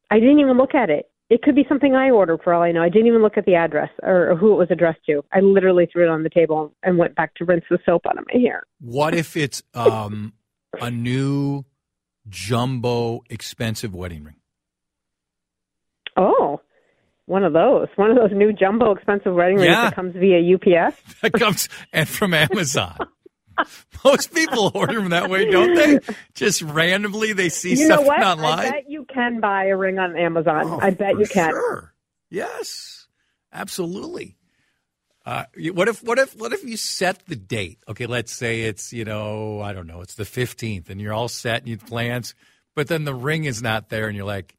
I 0.09 0.19
didn't 0.19 0.39
even 0.39 0.55
look 0.57 0.73
at 0.73 0.89
it. 0.89 1.09
It 1.29 1.41
could 1.41 1.55
be 1.55 1.65
something 1.67 1.95
I 1.95 2.11
ordered 2.11 2.41
for 2.43 2.53
all 2.53 2.61
I 2.61 2.71
know. 2.71 2.83
I 2.83 2.89
didn't 2.89 3.07
even 3.07 3.23
look 3.23 3.37
at 3.37 3.45
the 3.45 3.55
address 3.55 3.89
or, 4.03 4.35
who 4.35 4.53
it 4.53 4.57
was 4.57 4.67
addressed 4.69 5.03
to. 5.07 5.23
I 5.33 5.39
literally 5.39 5.87
threw 5.91 6.03
it 6.03 6.09
on 6.09 6.21
the 6.21 6.29
table 6.29 6.71
and 6.83 6.97
went 6.99 7.15
back 7.15 7.33
to 7.35 7.45
rinse 7.45 7.65
the 7.69 7.79
soap 7.85 8.03
out 8.07 8.17
of 8.19 8.25
my 8.31 8.39
hair. 8.39 8.63
What 8.79 9.15
if 9.15 9.35
it's 9.35 9.63
um, 9.73 10.33
a 10.79 10.91
new 10.91 11.65
jumbo 12.29 13.23
expensive 13.29 13.95
wedding 13.95 14.23
ring? 14.23 14.35
Oh, 16.15 16.61
one 17.25 17.43
of 17.43 17.53
those. 17.53 17.87
One 17.95 18.11
of 18.11 18.17
those 18.17 18.31
new 18.31 18.53
jumbo 18.53 18.91
expensive 18.91 19.33
wedding 19.33 19.57
rings 19.57 19.75
that 19.75 19.95
comes 19.95 20.15
via 20.15 20.55
UPS. 20.55 20.95
That 21.21 21.33
comes 21.33 21.69
and 21.91 22.07
from 22.07 22.33
Amazon. 22.33 22.97
Most 24.03 24.33
people 24.33 24.71
order 24.73 24.99
them 24.99 25.09
that 25.09 25.29
way, 25.29 25.49
don't 25.49 25.75
they? 25.75 25.99
Just 26.33 26.61
randomly, 26.61 27.33
they 27.33 27.49
see 27.49 27.71
you 27.71 27.87
know 27.87 27.95
something 27.95 28.07
what? 28.07 28.23
online. 28.23 28.59
I 28.59 28.71
bet 28.71 28.89
you 28.89 29.05
can 29.05 29.39
buy 29.39 29.65
a 29.65 29.77
ring 29.77 29.99
on 29.99 30.15
Amazon. 30.17 30.63
Oh, 30.65 30.79
I 30.81 30.91
bet 30.91 31.19
you 31.19 31.25
can. 31.25 31.51
Sure. 31.51 31.93
Yes, 32.29 33.07
absolutely. 33.53 34.37
Uh, 35.25 35.45
what 35.73 35.87
if 35.87 36.03
what 36.03 36.19
if 36.19 36.35
what 36.37 36.53
if 36.53 36.63
you 36.63 36.77
set 36.77 37.25
the 37.25 37.35
date? 37.35 37.79
Okay, 37.87 38.05
let's 38.05 38.31
say 38.31 38.63
it's 38.63 38.93
you 38.93 39.05
know 39.05 39.59
I 39.59 39.73
don't 39.73 39.87
know 39.87 40.01
it's 40.01 40.15
the 40.15 40.25
fifteenth, 40.25 40.89
and 40.89 41.01
you're 41.01 41.13
all 41.13 41.27
set 41.27 41.59
and 41.59 41.67
you 41.67 41.77
have 41.77 41.87
plans, 41.87 42.35
but 42.75 42.87
then 42.87 43.05
the 43.05 43.15
ring 43.15 43.45
is 43.45 43.61
not 43.63 43.89
there, 43.89 44.07
and 44.07 44.15
you're 44.15 44.25
like, 44.25 44.55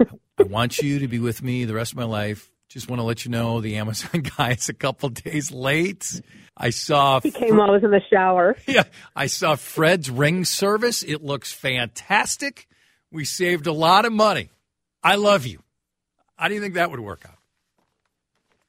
I 0.00 0.44
want 0.44 0.78
you 0.78 1.00
to 1.00 1.08
be 1.08 1.18
with 1.18 1.42
me 1.42 1.66
the 1.66 1.74
rest 1.74 1.92
of 1.92 1.98
my 1.98 2.04
life. 2.04 2.50
Just 2.72 2.88
want 2.88 3.00
to 3.00 3.04
let 3.04 3.26
you 3.26 3.30
know 3.30 3.60
the 3.60 3.76
Amazon 3.76 4.22
guy 4.38 4.52
is 4.52 4.68
a 4.70 4.72
couple 4.74 5.10
days 5.10 5.52
late. 5.52 6.22
I 6.56 6.70
saw 6.70 7.20
He 7.20 7.30
came 7.30 7.58
while 7.58 7.68
I 7.68 7.72
was 7.74 7.84
in 7.84 7.90
the 7.90 8.00
shower. 8.10 8.56
yeah, 8.66 8.84
I 9.14 9.26
saw 9.26 9.56
Fred's 9.56 10.10
ring 10.10 10.46
service. 10.46 11.02
It 11.02 11.22
looks 11.22 11.52
fantastic. 11.52 12.66
We 13.10 13.26
saved 13.26 13.66
a 13.66 13.72
lot 13.74 14.06
of 14.06 14.12
money. 14.12 14.48
I 15.02 15.16
love 15.16 15.46
you. 15.46 15.62
How 16.36 16.48
do 16.48 16.54
you 16.54 16.60
think 16.62 16.74
that 16.74 16.90
would 16.90 17.00
work 17.00 17.24
out? 17.28 17.36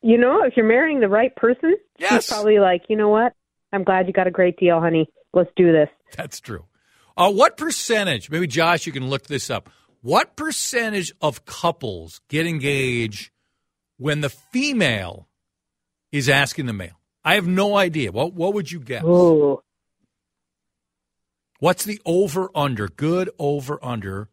You 0.01 0.17
know, 0.17 0.43
if 0.43 0.57
you're 0.57 0.67
marrying 0.67 0.99
the 0.99 1.07
right 1.07 1.33
person, 1.35 1.75
Yes. 1.97 2.11
he's 2.11 2.27
probably 2.27 2.59
like, 2.59 2.81
you 2.89 2.97
know 2.97 3.07
what? 3.09 3.33
I'm 3.71 3.85
glad 3.85 4.07
you 4.07 4.13
got 4.13 4.27
a 4.27 4.31
great 4.31 4.57
deal, 4.57 4.81
honey. 4.81 5.07
Let's 5.33 5.49
do 5.55 5.71
this. 5.71 5.87
That's 6.17 6.41
true. 6.41 6.65
Uh, 7.15 7.31
what 7.31 7.55
percentage, 7.55 8.29
maybe 8.29 8.47
Josh, 8.47 8.85
you 8.85 8.91
can 8.91 9.09
look 9.09 9.27
this 9.27 9.49
up. 9.49 9.69
What 10.01 10.35
percentage 10.35 11.13
of 11.21 11.45
couples 11.45 12.19
get 12.27 12.45
engaged 12.45 13.31
when 13.97 14.21
the 14.21 14.29
female 14.29 15.27
is 16.11 16.29
asking 16.29 16.65
the 16.65 16.73
male? 16.73 16.99
I 17.23 17.35
have 17.35 17.47
no 17.47 17.77
idea. 17.77 18.11
What, 18.11 18.33
what 18.33 18.53
would 18.53 18.71
you 18.71 18.79
guess? 18.79 19.03
Ooh. 19.03 19.61
What's 21.59 21.85
the 21.85 22.01
over 22.05 22.49
under? 22.55 22.87
Good 22.89 23.29
over 23.39 23.79
under. 23.83 24.29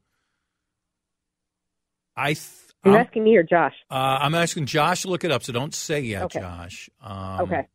I 2.17 2.33
th- 2.35 2.47
You're 2.85 2.97
I'm- 2.97 3.07
asking 3.07 3.25
me 3.25 3.37
or 3.37 3.43
Josh? 3.45 3.75
Uh, 3.91 4.19
I'm 4.21 4.35
asking 4.35 4.67
Josh 4.67 5.03
to 5.03 5.09
look 5.09 5.23
it 5.25 5.31
up, 5.31 5.43
so 5.45 5.53
don't 5.53 5.75
say 5.75 6.01
yet, 6.01 6.25
Okay. 6.25 6.41
Josh. 6.41 6.91
Um, 7.01 7.41
Okay. 7.43 7.67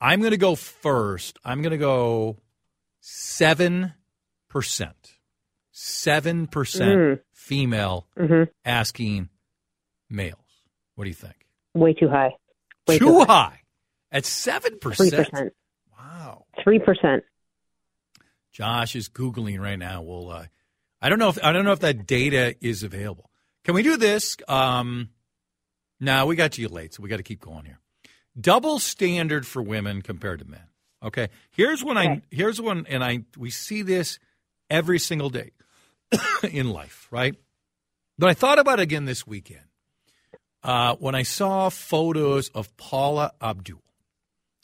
I'm 0.00 0.20
going 0.20 0.30
to 0.32 0.36
go 0.38 0.54
first. 0.54 1.38
I'm 1.44 1.60
going 1.62 1.72
to 1.72 1.76
go 1.78 2.38
7%. 3.02 3.92
7% 5.72 6.48
Mm. 6.96 7.20
female 7.32 8.06
Mhm. 8.18 8.48
asking 8.64 9.28
males. 10.08 10.38
What 10.94 11.04
do 11.04 11.10
you 11.10 11.14
think? 11.14 11.46
Way 11.74 11.92
too 11.94 12.08
high. 12.08 12.34
Way 12.86 12.98
Too 12.98 13.06
too 13.06 13.24
high. 13.24 13.60
At 14.12 14.24
7%. 14.24 14.80
Three 14.80 15.10
percent. 15.10 15.52
Wow. 15.98 16.44
Three 16.62 16.78
percent. 16.78 17.24
Josh 18.52 18.94
is 18.94 19.08
googling 19.08 19.60
right 19.60 19.78
now. 19.78 20.02
We'll. 20.02 20.30
Uh, 20.30 20.46
I 21.02 21.08
don't 21.08 21.18
know 21.18 21.28
if 21.28 21.42
I 21.42 21.52
don't 21.52 21.64
know 21.64 21.72
if 21.72 21.80
that 21.80 22.06
data 22.06 22.54
is 22.60 22.84
available. 22.84 23.30
Can 23.64 23.74
we 23.74 23.82
do 23.82 23.96
this? 23.96 24.36
Um, 24.46 25.08
no, 25.98 26.26
we 26.26 26.36
got 26.36 26.52
to 26.52 26.62
you 26.62 26.68
late, 26.68 26.94
so 26.94 27.02
we 27.02 27.08
got 27.08 27.16
to 27.16 27.24
keep 27.24 27.40
going 27.40 27.64
here. 27.64 27.80
Double 28.40 28.78
standard 28.78 29.46
for 29.46 29.60
women 29.60 30.02
compared 30.02 30.38
to 30.38 30.44
men. 30.44 30.66
Okay, 31.02 31.28
here's 31.50 31.82
when 31.82 31.98
I 31.98 32.22
here's 32.30 32.60
one, 32.60 32.86
and 32.88 33.02
I 33.02 33.24
we 33.36 33.50
see 33.50 33.82
this 33.82 34.20
every 34.70 35.00
single 35.00 35.30
day 35.30 35.50
in 36.48 36.70
life, 36.70 37.08
right? 37.10 37.34
But 38.18 38.30
I 38.30 38.34
thought 38.34 38.60
about 38.60 38.78
it 38.78 38.84
again 38.84 39.04
this 39.04 39.26
weekend 39.26 39.64
uh, 40.64 40.96
when 40.96 41.14
I 41.14 41.22
saw 41.22 41.68
photos 41.68 42.48
of 42.50 42.74
Paula 42.76 43.32
Abdul, 43.40 43.82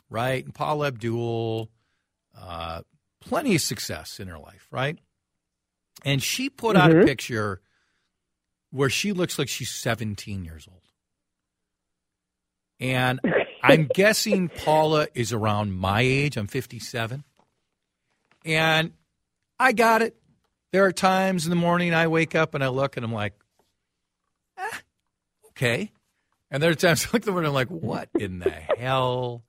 right? 0.08 0.42
And 0.44 0.54
Paula 0.54 0.88
Abdul, 0.88 1.70
uh, 2.36 2.82
plenty 3.20 3.54
of 3.54 3.60
success 3.60 4.18
in 4.18 4.28
her 4.28 4.38
life, 4.38 4.66
right? 4.70 4.98
And 6.04 6.22
she 6.22 6.48
put 6.48 6.76
out 6.76 6.90
a 6.90 6.94
Mhm. 6.94 7.04
picture 7.04 7.60
where 8.70 8.88
she 8.90 9.12
looks 9.12 9.38
like 9.38 9.48
she's 9.48 9.70
17 9.70 10.44
years 10.44 10.66
old. 10.70 10.80
And 12.78 13.20
I'm 13.62 13.86
guessing 13.88 14.48
Paula 14.48 15.08
is 15.14 15.32
around 15.34 15.72
my 15.74 16.00
age. 16.00 16.36
I'm 16.38 16.46
57. 16.46 17.24
And 18.46 18.92
I 19.58 19.72
got 19.72 20.00
it. 20.00 20.16
There 20.72 20.84
are 20.86 20.92
times 20.92 21.44
in 21.44 21.50
the 21.50 21.56
morning 21.56 21.92
I 21.92 22.06
wake 22.06 22.34
up 22.34 22.54
and 22.54 22.64
I 22.64 22.68
look 22.68 22.96
and 22.96 23.04
I'm 23.04 23.12
like, 23.12 23.34
eh, 24.56 24.78
okay. 25.60 25.92
And 26.50 26.62
there 26.62 26.70
are 26.70 26.74
times 26.74 27.06
I 27.06 27.08
look 27.12 27.22
at 27.22 27.26
the 27.26 27.36
and 27.36 27.46
I'm 27.46 27.52
like, 27.52 27.68
what 27.68 28.08
in 28.18 28.38
the 28.38 28.50
hell? 28.50 29.44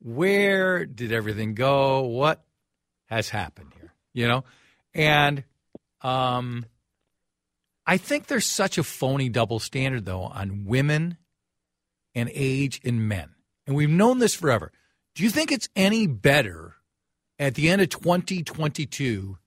Where 0.00 0.86
did 0.86 1.12
everything 1.12 1.54
go? 1.54 2.02
What 2.02 2.42
has 3.06 3.28
happened 3.28 3.72
here? 3.78 3.92
You 4.12 4.28
know? 4.28 4.44
And 4.94 5.44
um 6.02 6.66
I 7.86 7.96
think 7.96 8.26
there's 8.26 8.46
such 8.46 8.78
a 8.78 8.82
phony 8.82 9.28
double 9.28 9.58
standard 9.58 10.06
though 10.06 10.22
on 10.22 10.64
women 10.64 11.18
and 12.14 12.30
age 12.34 12.80
in 12.82 13.06
men. 13.06 13.30
And 13.66 13.76
we've 13.76 13.90
known 13.90 14.18
this 14.18 14.34
forever. 14.34 14.72
Do 15.14 15.22
you 15.22 15.30
think 15.30 15.52
it's 15.52 15.68
any 15.76 16.06
better 16.06 16.76
at 17.38 17.54
the 17.54 17.68
end 17.68 17.82
of 17.82 17.88
2022 17.90 19.38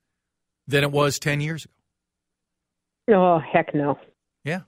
than 0.68 0.84
it 0.84 0.92
was 0.92 1.20
10 1.20 1.42
years 1.42 1.66
ago? 1.66 1.74
Oh 3.18 3.40
heck 3.40 3.74
no. 3.74 3.98
Yeah. 4.44 4.62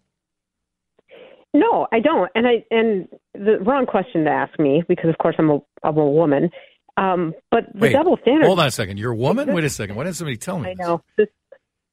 No, 1.56 1.88
I 1.92 2.00
don't. 2.00 2.30
And 2.36 2.46
I 2.48 2.64
and 2.72 3.08
the 3.34 3.60
wrong 3.62 3.86
question 3.86 4.26
to 4.26 4.30
ask 4.30 4.60
me 4.60 4.84
because 4.88 5.10
of 5.10 5.18
course 5.18 5.36
I'm 5.40 5.50
a 5.50 5.60
I'm 5.84 5.98
a 5.98 6.10
woman. 6.10 6.50
Um, 6.98 7.34
but 7.52 7.66
the 7.74 7.80
Wait, 7.80 7.92
double 7.94 8.18
standard. 8.22 8.46
Hold 8.46 8.60
on 8.60 8.68
a 8.68 8.72
second. 8.72 8.98
You're 8.98 9.12
a 9.12 9.16
woman? 9.16 9.54
Wait 9.54 9.64
a 9.64 9.70
second. 9.70 9.96
Why 9.96 10.04
didn't 10.06 10.16
somebody 10.18 10.38
tell 10.38 10.60
me? 10.60 10.70
I 10.70 10.74
this? 10.76 10.86
know 10.88 11.02
this. 11.18 11.28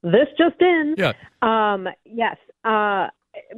This 0.03 0.29
just 0.37 0.61
in. 0.61 0.94
Yeah. 0.98 1.12
Um, 1.42 1.88
yes. 2.05 2.37
Uh, 2.64 3.09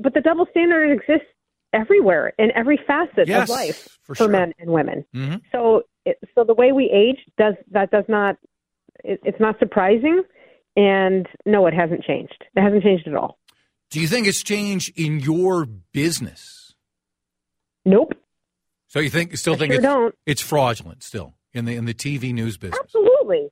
but 0.01 0.15
the 0.15 0.21
double 0.21 0.47
standard 0.51 0.91
exists 0.93 1.27
everywhere 1.73 2.33
in 2.39 2.51
every 2.55 2.79
facet 2.87 3.27
Yes, 3.27 3.49
of 3.51 3.57
life 3.57 3.99
for 4.03 4.15
for, 4.15 4.25
sure. 4.25 4.29
men 4.29 4.53
and 4.59 4.71
women. 4.71 5.05
Mhm. 5.15 5.41
So, 5.53 5.83
it, 6.05 6.19
so 6.35 6.45
the 6.45 6.55
way 6.55 6.73
we 6.73 6.91
age 6.91 7.19
does 7.39 7.55
that 7.73 7.91
does 7.91 8.05
not. 8.09 8.37
It, 9.03 9.21
it's 9.25 9.41
not 9.41 9.59
surprising, 9.59 10.23
and 10.77 11.27
no, 11.47 11.67
it 11.67 11.75
hasn't 11.75 12.05
changed. 12.05 12.45
It 12.55 12.61
hasn't 12.61 12.83
changed 12.83 13.07
at 13.09 13.15
all. 13.15 13.39
Do 13.95 14.01
you 14.01 14.09
think 14.09 14.27
it's 14.27 14.43
changed 14.43 14.93
in 14.99 15.21
your 15.21 15.67
business? 15.93 16.75
Nope. 17.85 18.13
So 18.89 18.99
you 18.99 19.09
think 19.09 19.37
still 19.37 19.55
I 19.55 19.57
think 19.57 19.71
sure 19.73 19.77
it's 19.77 19.83
don't. 19.85 20.15
it's 20.27 20.41
fraudulent 20.43 21.05
still 21.05 21.35
in 21.53 21.65
the 21.65 21.77
in 21.77 21.85
the 21.85 21.95
TV 21.95 22.35
news 22.35 22.57
business? 22.57 22.81
Absolutely. 22.83 23.51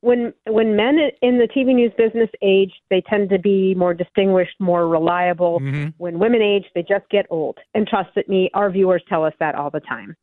When 0.00 0.32
when 0.48 0.76
men 0.76 0.96
in 1.20 1.36
the 1.36 1.46
TV 1.46 1.74
news 1.74 1.92
business 1.98 2.30
age, 2.40 2.72
they 2.88 3.02
tend 3.02 3.28
to 3.28 3.38
be 3.38 3.74
more 3.74 3.92
distinguished, 3.92 4.54
more 4.58 4.88
reliable. 4.88 5.60
Mhm. 5.60 5.92
When 5.98 6.18
women 6.18 6.40
age, 6.40 6.64
they 6.74 6.80
just 6.82 7.06
get 7.10 7.26
old. 7.28 7.58
And 7.74 7.86
trust 7.86 8.16
me, 8.28 8.48
our 8.54 8.70
viewers 8.70 9.02
tell 9.10 9.26
us 9.26 9.34
that 9.40 9.54
all 9.54 9.68
the 9.68 9.80
time. 9.80 10.16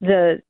The 0.00 0.40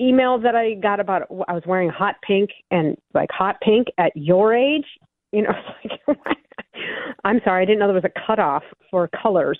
email 0.00 0.38
that 0.38 0.54
I 0.54 0.74
got 0.74 1.00
about 1.00 1.22
I 1.48 1.54
was 1.54 1.64
wearing 1.66 1.90
hot 1.90 2.14
pink 2.24 2.50
and 2.70 2.96
like 3.14 3.30
hot 3.32 3.56
pink 3.62 3.88
at 3.98 4.12
your 4.14 4.54
age, 4.54 4.86
you 5.32 5.42
know, 5.42 5.54
like 6.06 6.36
I'm 7.24 7.40
sorry, 7.44 7.62
I 7.62 7.64
didn't 7.66 7.78
know 7.80 7.86
there 7.86 7.94
was 7.94 8.04
a 8.04 8.26
cutoff 8.26 8.62
for 8.90 9.08
colors, 9.08 9.58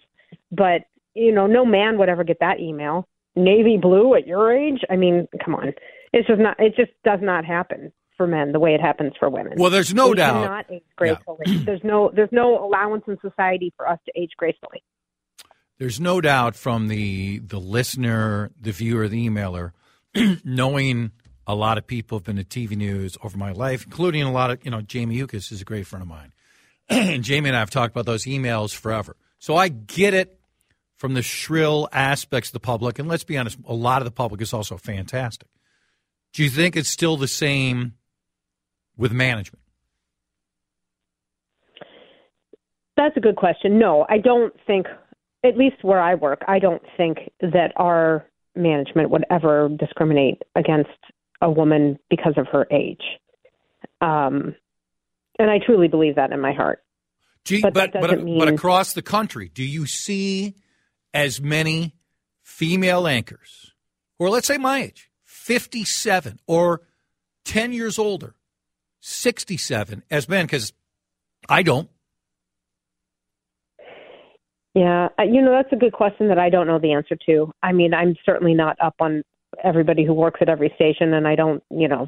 but 0.50 0.82
you 1.14 1.32
know, 1.32 1.46
no 1.46 1.64
man 1.64 1.98
would 1.98 2.08
ever 2.08 2.24
get 2.24 2.38
that 2.40 2.60
email. 2.60 3.06
Navy 3.36 3.76
blue 3.80 4.14
at 4.14 4.26
your 4.26 4.52
age? 4.52 4.80
I 4.90 4.96
mean, 4.96 5.26
come 5.44 5.54
on. 5.54 5.72
It's 6.12 6.26
just 6.26 6.40
not 6.40 6.56
it 6.58 6.74
just 6.76 6.90
does 7.04 7.20
not 7.22 7.44
happen 7.44 7.92
for 8.16 8.26
men 8.26 8.52
the 8.52 8.60
way 8.60 8.74
it 8.74 8.80
happens 8.80 9.12
for 9.18 9.30
women. 9.30 9.54
Well, 9.56 9.70
there's 9.70 9.94
no 9.94 10.10
we 10.10 10.16
doubt. 10.16 10.42
cannot 10.42 10.70
age 10.70 10.82
gracefully. 10.96 11.58
There's 11.64 11.82
no 11.84 12.10
there's 12.14 12.32
no 12.32 12.62
allowance 12.64 13.04
in 13.06 13.16
society 13.20 13.72
for 13.76 13.88
us 13.88 13.98
to 14.06 14.12
age 14.20 14.32
gracefully. 14.36 14.82
there's 15.78 15.98
no 16.00 16.20
doubt 16.20 16.54
from 16.56 16.88
the 16.88 17.38
the 17.38 17.58
listener, 17.60 18.50
the 18.60 18.72
viewer, 18.72 19.08
the 19.08 19.28
emailer, 19.28 19.72
knowing 20.44 21.12
a 21.46 21.54
lot 21.54 21.78
of 21.78 21.86
people 21.86 22.18
have 22.18 22.24
been 22.24 22.36
to 22.36 22.44
TV 22.44 22.76
news 22.76 23.16
over 23.24 23.38
my 23.38 23.52
life, 23.52 23.84
including 23.84 24.22
a 24.22 24.32
lot 24.32 24.50
of 24.50 24.64
you 24.64 24.70
know 24.70 24.80
Jamie 24.82 25.16
Yuccas 25.16 25.50
is 25.50 25.62
a 25.62 25.64
great 25.64 25.86
friend 25.86 26.02
of 26.02 26.08
mine, 26.08 26.32
Jamie 27.20 27.48
and 27.48 27.56
I 27.56 27.60
have 27.60 27.70
talked 27.70 27.92
about 27.92 28.06
those 28.06 28.24
emails 28.24 28.74
forever. 28.74 29.16
So 29.38 29.56
I 29.56 29.68
get 29.68 30.12
it 30.12 30.38
from 30.96 31.14
the 31.14 31.22
shrill 31.22 31.88
aspects 31.92 32.50
of 32.50 32.52
the 32.52 32.60
public, 32.60 32.98
and 32.98 33.08
let's 33.08 33.24
be 33.24 33.38
honest, 33.38 33.58
a 33.66 33.74
lot 33.74 34.02
of 34.02 34.04
the 34.04 34.10
public 34.10 34.40
is 34.42 34.52
also 34.52 34.76
fantastic. 34.76 35.48
Do 36.32 36.44
you 36.44 36.50
think 36.50 36.76
it's 36.76 36.88
still 36.88 37.16
the 37.16 37.28
same 37.28 37.94
with 38.96 39.12
management? 39.12 39.62
That's 42.96 43.16
a 43.16 43.20
good 43.20 43.36
question. 43.36 43.78
No, 43.78 44.04
I 44.10 44.18
don't 44.18 44.52
think, 44.66 44.86
at 45.42 45.56
least 45.56 45.76
where 45.82 46.00
I 46.00 46.16
work, 46.16 46.42
I 46.46 46.58
don't 46.58 46.82
think 46.98 47.18
that 47.40 47.72
our 47.76 48.26
management 48.54 49.10
would 49.10 49.24
ever 49.30 49.70
discriminate 49.70 50.42
against 50.54 50.90
a 51.40 51.50
woman 51.50 51.98
because 52.10 52.34
of 52.36 52.46
her 52.48 52.66
age. 52.70 53.02
Um, 54.02 54.54
and 55.40 55.50
I 55.50 55.58
truly 55.58 55.88
believe 55.88 56.16
that 56.16 56.32
in 56.32 56.40
my 56.40 56.52
heart. 56.52 56.84
You, 57.48 57.62
but 57.62 57.72
but, 57.72 57.92
but, 57.92 58.22
mean... 58.22 58.38
but 58.38 58.48
across 58.48 58.92
the 58.92 59.02
country, 59.02 59.50
do 59.52 59.64
you 59.64 59.86
see 59.86 60.54
as 61.14 61.40
many 61.40 61.96
female 62.42 63.06
anchors, 63.06 63.72
or 64.18 64.28
let's 64.28 64.46
say 64.46 64.58
my 64.58 64.82
age, 64.82 65.10
57 65.24 66.38
or 66.46 66.82
10 67.44 67.72
years 67.72 67.98
older, 67.98 68.34
67 69.00 70.02
as 70.10 70.28
men? 70.28 70.44
Because 70.44 70.74
I 71.48 71.62
don't. 71.62 71.88
Yeah, 74.74 75.08
uh, 75.18 75.22
you 75.22 75.42
know 75.42 75.50
that's 75.50 75.72
a 75.72 75.76
good 75.76 75.92
question 75.92 76.28
that 76.28 76.38
I 76.38 76.50
don't 76.50 76.66
know 76.66 76.78
the 76.78 76.92
answer 76.92 77.16
to. 77.26 77.52
I 77.62 77.72
mean, 77.72 77.94
I'm 77.94 78.14
certainly 78.24 78.54
not 78.54 78.76
up 78.80 78.94
on 79.00 79.22
everybody 79.64 80.04
who 80.04 80.12
works 80.12 80.40
at 80.42 80.48
every 80.48 80.70
station, 80.76 81.14
and 81.14 81.26
I 81.26 81.34
don't, 81.34 81.62
you 81.70 81.88
know, 81.88 82.06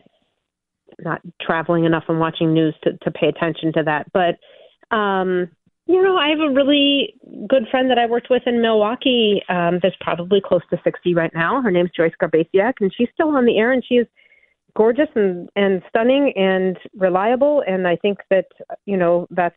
not 1.01 1.21
traveling 1.41 1.85
enough 1.85 2.05
and 2.09 2.21
watching 2.21 2.53
news 2.53 2.75
to 2.85 2.97
to 2.99 3.11
pay 3.11 3.29
attention 3.29 3.73
to 3.75 3.83
that. 3.85 4.07
But, 4.13 4.39
um, 4.95 5.51
you 5.87 6.03
know, 6.03 6.17
I 6.17 6.29
have 6.29 6.41
a 6.41 6.53
really 6.53 7.15
good 7.49 7.67
friend 7.71 7.91
that 7.91 7.99
I 7.99 8.07
worked 8.07 8.29
with 8.31 8.43
in 8.47 8.63
Milwaukee. 8.63 9.43
Um, 9.49 9.81
that's 9.83 9.97
probably 10.01 10.41
close 10.45 10.63
to 10.71 10.81
60 10.85 11.15
right 11.15 11.33
now. 11.35 11.61
Her 11.61 11.71
name's 11.71 11.91
Joyce 11.97 12.13
Garbaciak, 12.21 12.75
and 12.81 12.93
she's 12.97 13.09
still 13.13 13.29
on 13.29 13.47
the 13.47 13.59
air, 13.59 13.73
and 13.73 13.85
she's 13.87 14.07
gorgeous 14.77 15.09
and 15.15 15.49
and 15.57 15.83
stunning 15.89 16.33
and 16.37 16.79
reliable. 16.97 17.63
And 17.67 17.87
I 17.87 17.97
think 17.97 18.19
that 18.31 18.47
you 18.87 18.97
know 18.97 19.27
that's 19.31 19.57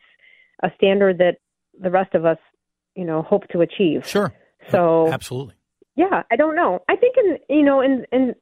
a 0.63 0.69
standard 0.77 1.19
that 1.19 1.37
the 1.79 1.91
rest 1.91 2.15
of 2.15 2.25
us 2.25 2.37
you 2.95 3.05
know 3.05 3.21
hope 3.21 3.47
to 3.49 3.61
achieve. 3.61 4.07
Sure. 4.07 4.33
So 4.71 5.11
absolutely. 5.11 5.55
Yeah, 5.95 6.23
I 6.31 6.35
don't 6.35 6.55
know. 6.55 6.79
I 6.89 6.95
think 6.95 7.15
in 7.17 7.37
you 7.55 7.63
know 7.63 7.81
in 7.81 8.05
in 8.11 8.35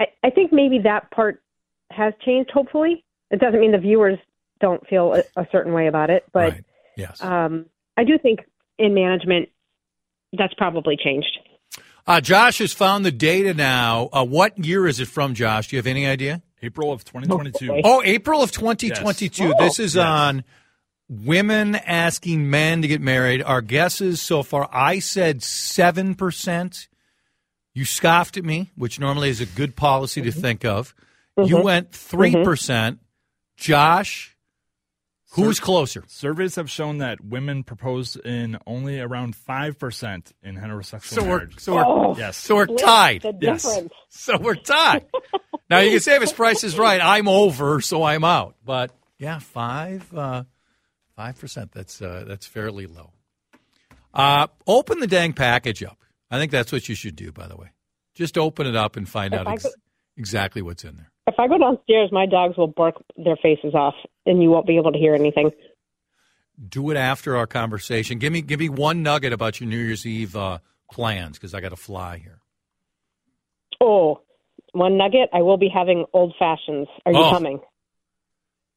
I, 0.00 0.06
I 0.24 0.30
think 0.30 0.52
maybe 0.52 0.80
that 0.84 1.10
part 1.10 1.42
has 1.96 2.14
changed. 2.24 2.50
Hopefully, 2.50 3.04
it 3.30 3.40
doesn't 3.40 3.60
mean 3.60 3.72
the 3.72 3.78
viewers 3.78 4.18
don't 4.60 4.86
feel 4.88 5.14
a, 5.14 5.22
a 5.40 5.46
certain 5.50 5.72
way 5.72 5.86
about 5.86 6.10
it, 6.10 6.24
but 6.32 6.52
right. 6.52 6.64
yes, 6.96 7.22
um, 7.22 7.66
I 7.96 8.04
do 8.04 8.18
think 8.18 8.40
in 8.78 8.94
management 8.94 9.48
that's 10.32 10.54
probably 10.54 10.96
changed. 10.96 11.38
Uh, 12.06 12.20
Josh 12.20 12.58
has 12.58 12.72
found 12.72 13.04
the 13.04 13.10
data 13.10 13.52
now. 13.52 14.08
Uh, 14.12 14.24
what 14.24 14.64
year 14.64 14.86
is 14.86 15.00
it 15.00 15.08
from, 15.08 15.34
Josh? 15.34 15.68
Do 15.68 15.76
you 15.76 15.78
have 15.78 15.88
any 15.88 16.06
idea? 16.06 16.42
April 16.62 16.92
of 16.92 17.04
2022. 17.04 17.70
Okay. 17.70 17.82
Oh, 17.84 18.02
April 18.04 18.42
of 18.42 18.52
2022. 18.52 19.44
Yes. 19.44 19.54
This 19.58 19.78
is 19.78 19.94
yes. 19.96 20.04
on 20.04 20.44
women 21.08 21.74
asking 21.74 22.48
men 22.48 22.82
to 22.82 22.88
get 22.88 23.00
married. 23.00 23.42
Our 23.42 23.60
guesses 23.60 24.20
so 24.20 24.42
far, 24.42 24.68
I 24.72 25.00
said 25.00 25.40
7%. 25.40 26.88
You 27.74 27.84
scoffed 27.84 28.36
at 28.36 28.44
me, 28.44 28.70
which 28.76 28.98
normally 28.98 29.28
is 29.28 29.40
a 29.40 29.46
good 29.46 29.76
policy 29.76 30.22
to 30.22 30.32
think 30.32 30.64
of. 30.64 30.94
Mm-hmm. 31.38 31.48
You 31.48 31.62
went 31.62 31.90
3%. 31.92 32.44
percent 32.44 32.98
Josh, 33.56 34.36
who's 35.32 35.60
closer? 35.60 36.04
Surveys 36.06 36.56
have 36.56 36.70
shown 36.70 36.98
that 36.98 37.22
women 37.24 37.62
propose 37.62 38.16
in 38.16 38.58
only 38.66 39.00
around 39.00 39.34
5% 39.36 40.32
in 40.42 40.56
heterosexual 40.56 41.02
So 41.02 41.22
we're, 41.22 41.28
marriage. 41.38 41.58
so 41.58 41.74
we're, 41.74 41.84
Oh. 41.86 42.16
yes. 42.18 42.36
so 42.36 42.56
we're 42.56 42.66
tied. 42.66 43.24
Yes. 43.40 43.80
So 44.08 44.38
we're 44.38 44.54
tied. 44.54 45.04
now 45.70 45.78
you 45.80 45.90
can 45.90 46.00
say 46.00 46.16
if 46.16 46.22
his 46.22 46.32
price 46.32 46.64
is 46.64 46.78
right, 46.78 47.00
I'm 47.02 47.28
over, 47.28 47.80
so 47.80 48.02
I'm 48.02 48.24
out. 48.24 48.56
But 48.64 48.92
yeah, 49.18 49.38
five 49.38 50.12
uh, 50.14 50.44
five 51.16 51.38
percent. 51.38 51.72
That's 51.72 52.00
uh, 52.02 52.24
that's 52.26 52.46
fairly 52.46 52.86
low. 52.86 53.12
Uh, 54.12 54.46
open 54.66 55.00
the 55.00 55.06
dang 55.06 55.32
package 55.34 55.82
up. 55.82 55.98
I 56.30 56.38
think 56.38 56.50
that's 56.52 56.72
what 56.72 56.88
you 56.88 56.94
should 56.94 57.16
do. 57.16 57.32
By 57.32 57.46
the 57.46 57.56
way, 57.56 57.68
just 58.14 58.36
open 58.38 58.66
it 58.66 58.76
up 58.76 58.96
and 58.96 59.08
find 59.08 59.32
If 59.34 59.40
out 59.40 59.48
ex- 59.48 59.62
could- 59.64 59.72
exactly 60.16 60.60
what's 60.62 60.84
in 60.84 60.96
there. 60.96 61.10
If 61.26 61.34
I 61.38 61.48
go 61.48 61.58
downstairs, 61.58 62.10
my 62.12 62.26
dogs 62.26 62.56
will 62.56 62.68
bark 62.68 62.94
their 63.16 63.36
faces 63.36 63.74
off, 63.74 63.94
and 64.26 64.40
you 64.42 64.50
won't 64.50 64.66
be 64.66 64.76
able 64.76 64.92
to 64.92 64.98
hear 64.98 65.14
anything. 65.14 65.50
Do 66.68 66.90
it 66.90 66.96
after 66.96 67.36
our 67.36 67.46
conversation. 67.46 68.18
Give 68.18 68.32
me 68.32 68.40
give 68.42 68.60
me 68.60 68.68
one 68.68 69.02
nugget 69.02 69.32
about 69.32 69.60
your 69.60 69.68
New 69.68 69.76
Year's 69.78 70.06
Eve 70.06 70.36
uh, 70.36 70.58
plans 70.90 71.36
because 71.36 71.52
I 71.52 71.60
got 71.60 71.70
to 71.70 71.76
fly 71.76 72.18
here. 72.18 72.38
Oh, 73.80 74.20
one 74.72 74.96
nugget. 74.96 75.28
I 75.34 75.42
will 75.42 75.58
be 75.58 75.68
having 75.68 76.06
old 76.12 76.34
fashions. 76.38 76.86
Are 77.04 77.12
you 77.12 77.18
Oh. 77.18 77.30
coming? 77.30 77.60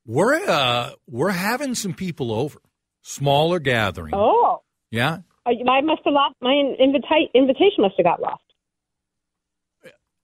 We're 0.05 0.33
uh, 0.49 0.89
we're 1.07 1.29
having 1.29 1.75
some 1.75 1.93
people 1.93 2.31
over, 2.33 2.59
smaller 3.01 3.59
gathering. 3.59 4.13
Oh, 4.15 4.61
Yeah, 4.91 5.19
I 5.45 5.51
I 5.69 5.81
must 5.81 6.01
have 6.03 6.13
lost 6.15 6.35
my 6.41 6.51
invita- 6.79 7.29
invitation. 7.35 7.77
Must 7.83 7.93
have 7.97 8.05
got 8.05 8.21
lost. 8.21 8.41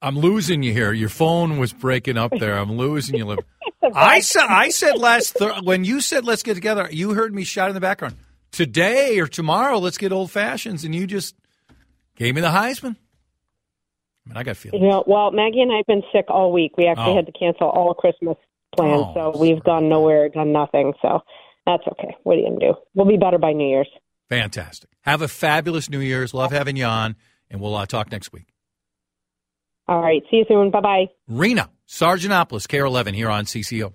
I'm 0.02 0.18
losing 0.18 0.62
you 0.62 0.72
here. 0.72 0.92
Your 0.92 1.08
phone 1.08 1.58
was 1.58 1.72
breaking 1.72 2.18
up 2.18 2.32
there. 2.38 2.56
I'm 2.58 2.72
losing 2.72 3.16
you. 3.16 3.36
I 3.94 4.20
said 4.20 4.44
I 4.48 4.68
said 4.68 4.98
last 4.98 5.36
th- 5.36 5.62
when 5.62 5.84
you 5.84 6.00
said 6.00 6.24
let's 6.24 6.42
get 6.42 6.54
together. 6.54 6.88
You 6.90 7.14
heard 7.14 7.34
me 7.34 7.44
shout 7.44 7.68
in 7.68 7.74
the 7.74 7.80
background. 7.80 8.16
Today 8.52 9.18
or 9.18 9.26
tomorrow, 9.26 9.78
let's 9.78 9.98
get 9.98 10.12
old 10.12 10.30
fashions, 10.30 10.84
and 10.84 10.94
you 10.94 11.06
just 11.06 11.34
gave 12.14 12.34
me 12.34 12.40
the 12.40 12.48
Heisman. 12.48 12.96
I 14.26 14.28
mean, 14.28 14.36
I 14.36 14.42
got 14.42 14.56
feelings. 14.56 14.82
You 14.82 14.88
know, 14.88 15.04
well, 15.06 15.30
Maggie 15.30 15.60
and 15.60 15.70
I 15.72 15.76
have 15.76 15.86
been 15.86 16.02
sick 16.12 16.26
all 16.28 16.52
week. 16.52 16.76
We 16.76 16.86
actually 16.86 17.12
Oh. 17.12 17.16
had 17.16 17.26
to 17.26 17.32
cancel 17.32 17.68
all 17.68 17.94
Christmas 17.94 18.36
plans, 18.76 19.02
Oh, 19.08 19.32
so 19.32 19.38
we've 19.38 19.58
sorry. 19.58 19.60
gone 19.80 19.88
nowhere, 19.88 20.28
done 20.28 20.52
nothing. 20.52 20.94
So 21.02 21.20
that's 21.66 21.82
okay. 21.92 22.16
What 22.24 22.36
are 22.36 22.40
you 22.40 22.46
gonna 22.48 22.58
do? 22.60 22.74
We'll 22.94 23.06
be 23.06 23.16
better 23.18 23.38
by 23.38 23.52
New 23.52 23.68
Year's. 23.68 23.88
Fantastic. 24.28 24.90
Have 25.02 25.22
a 25.22 25.28
fabulous 25.28 25.88
New 25.88 26.00
Year's. 26.00 26.34
Love 26.34 26.50
having 26.50 26.76
you 26.76 26.84
on, 26.86 27.14
and 27.50 27.60
we'll 27.60 27.74
uh, 27.76 27.86
talk 27.86 28.10
next 28.10 28.32
week. 28.32 28.46
All 29.88 30.00
right. 30.00 30.22
See 30.30 30.38
you 30.38 30.44
soon. 30.48 30.70
Bye 30.70 30.80
bye. 30.80 31.06
Rena 31.28 31.70
Sarigianopoulos, 31.88 32.68
KARE 32.68 32.84
11 32.84 33.14
here 33.14 33.30
on 33.30 33.44
CCO. 33.44 33.94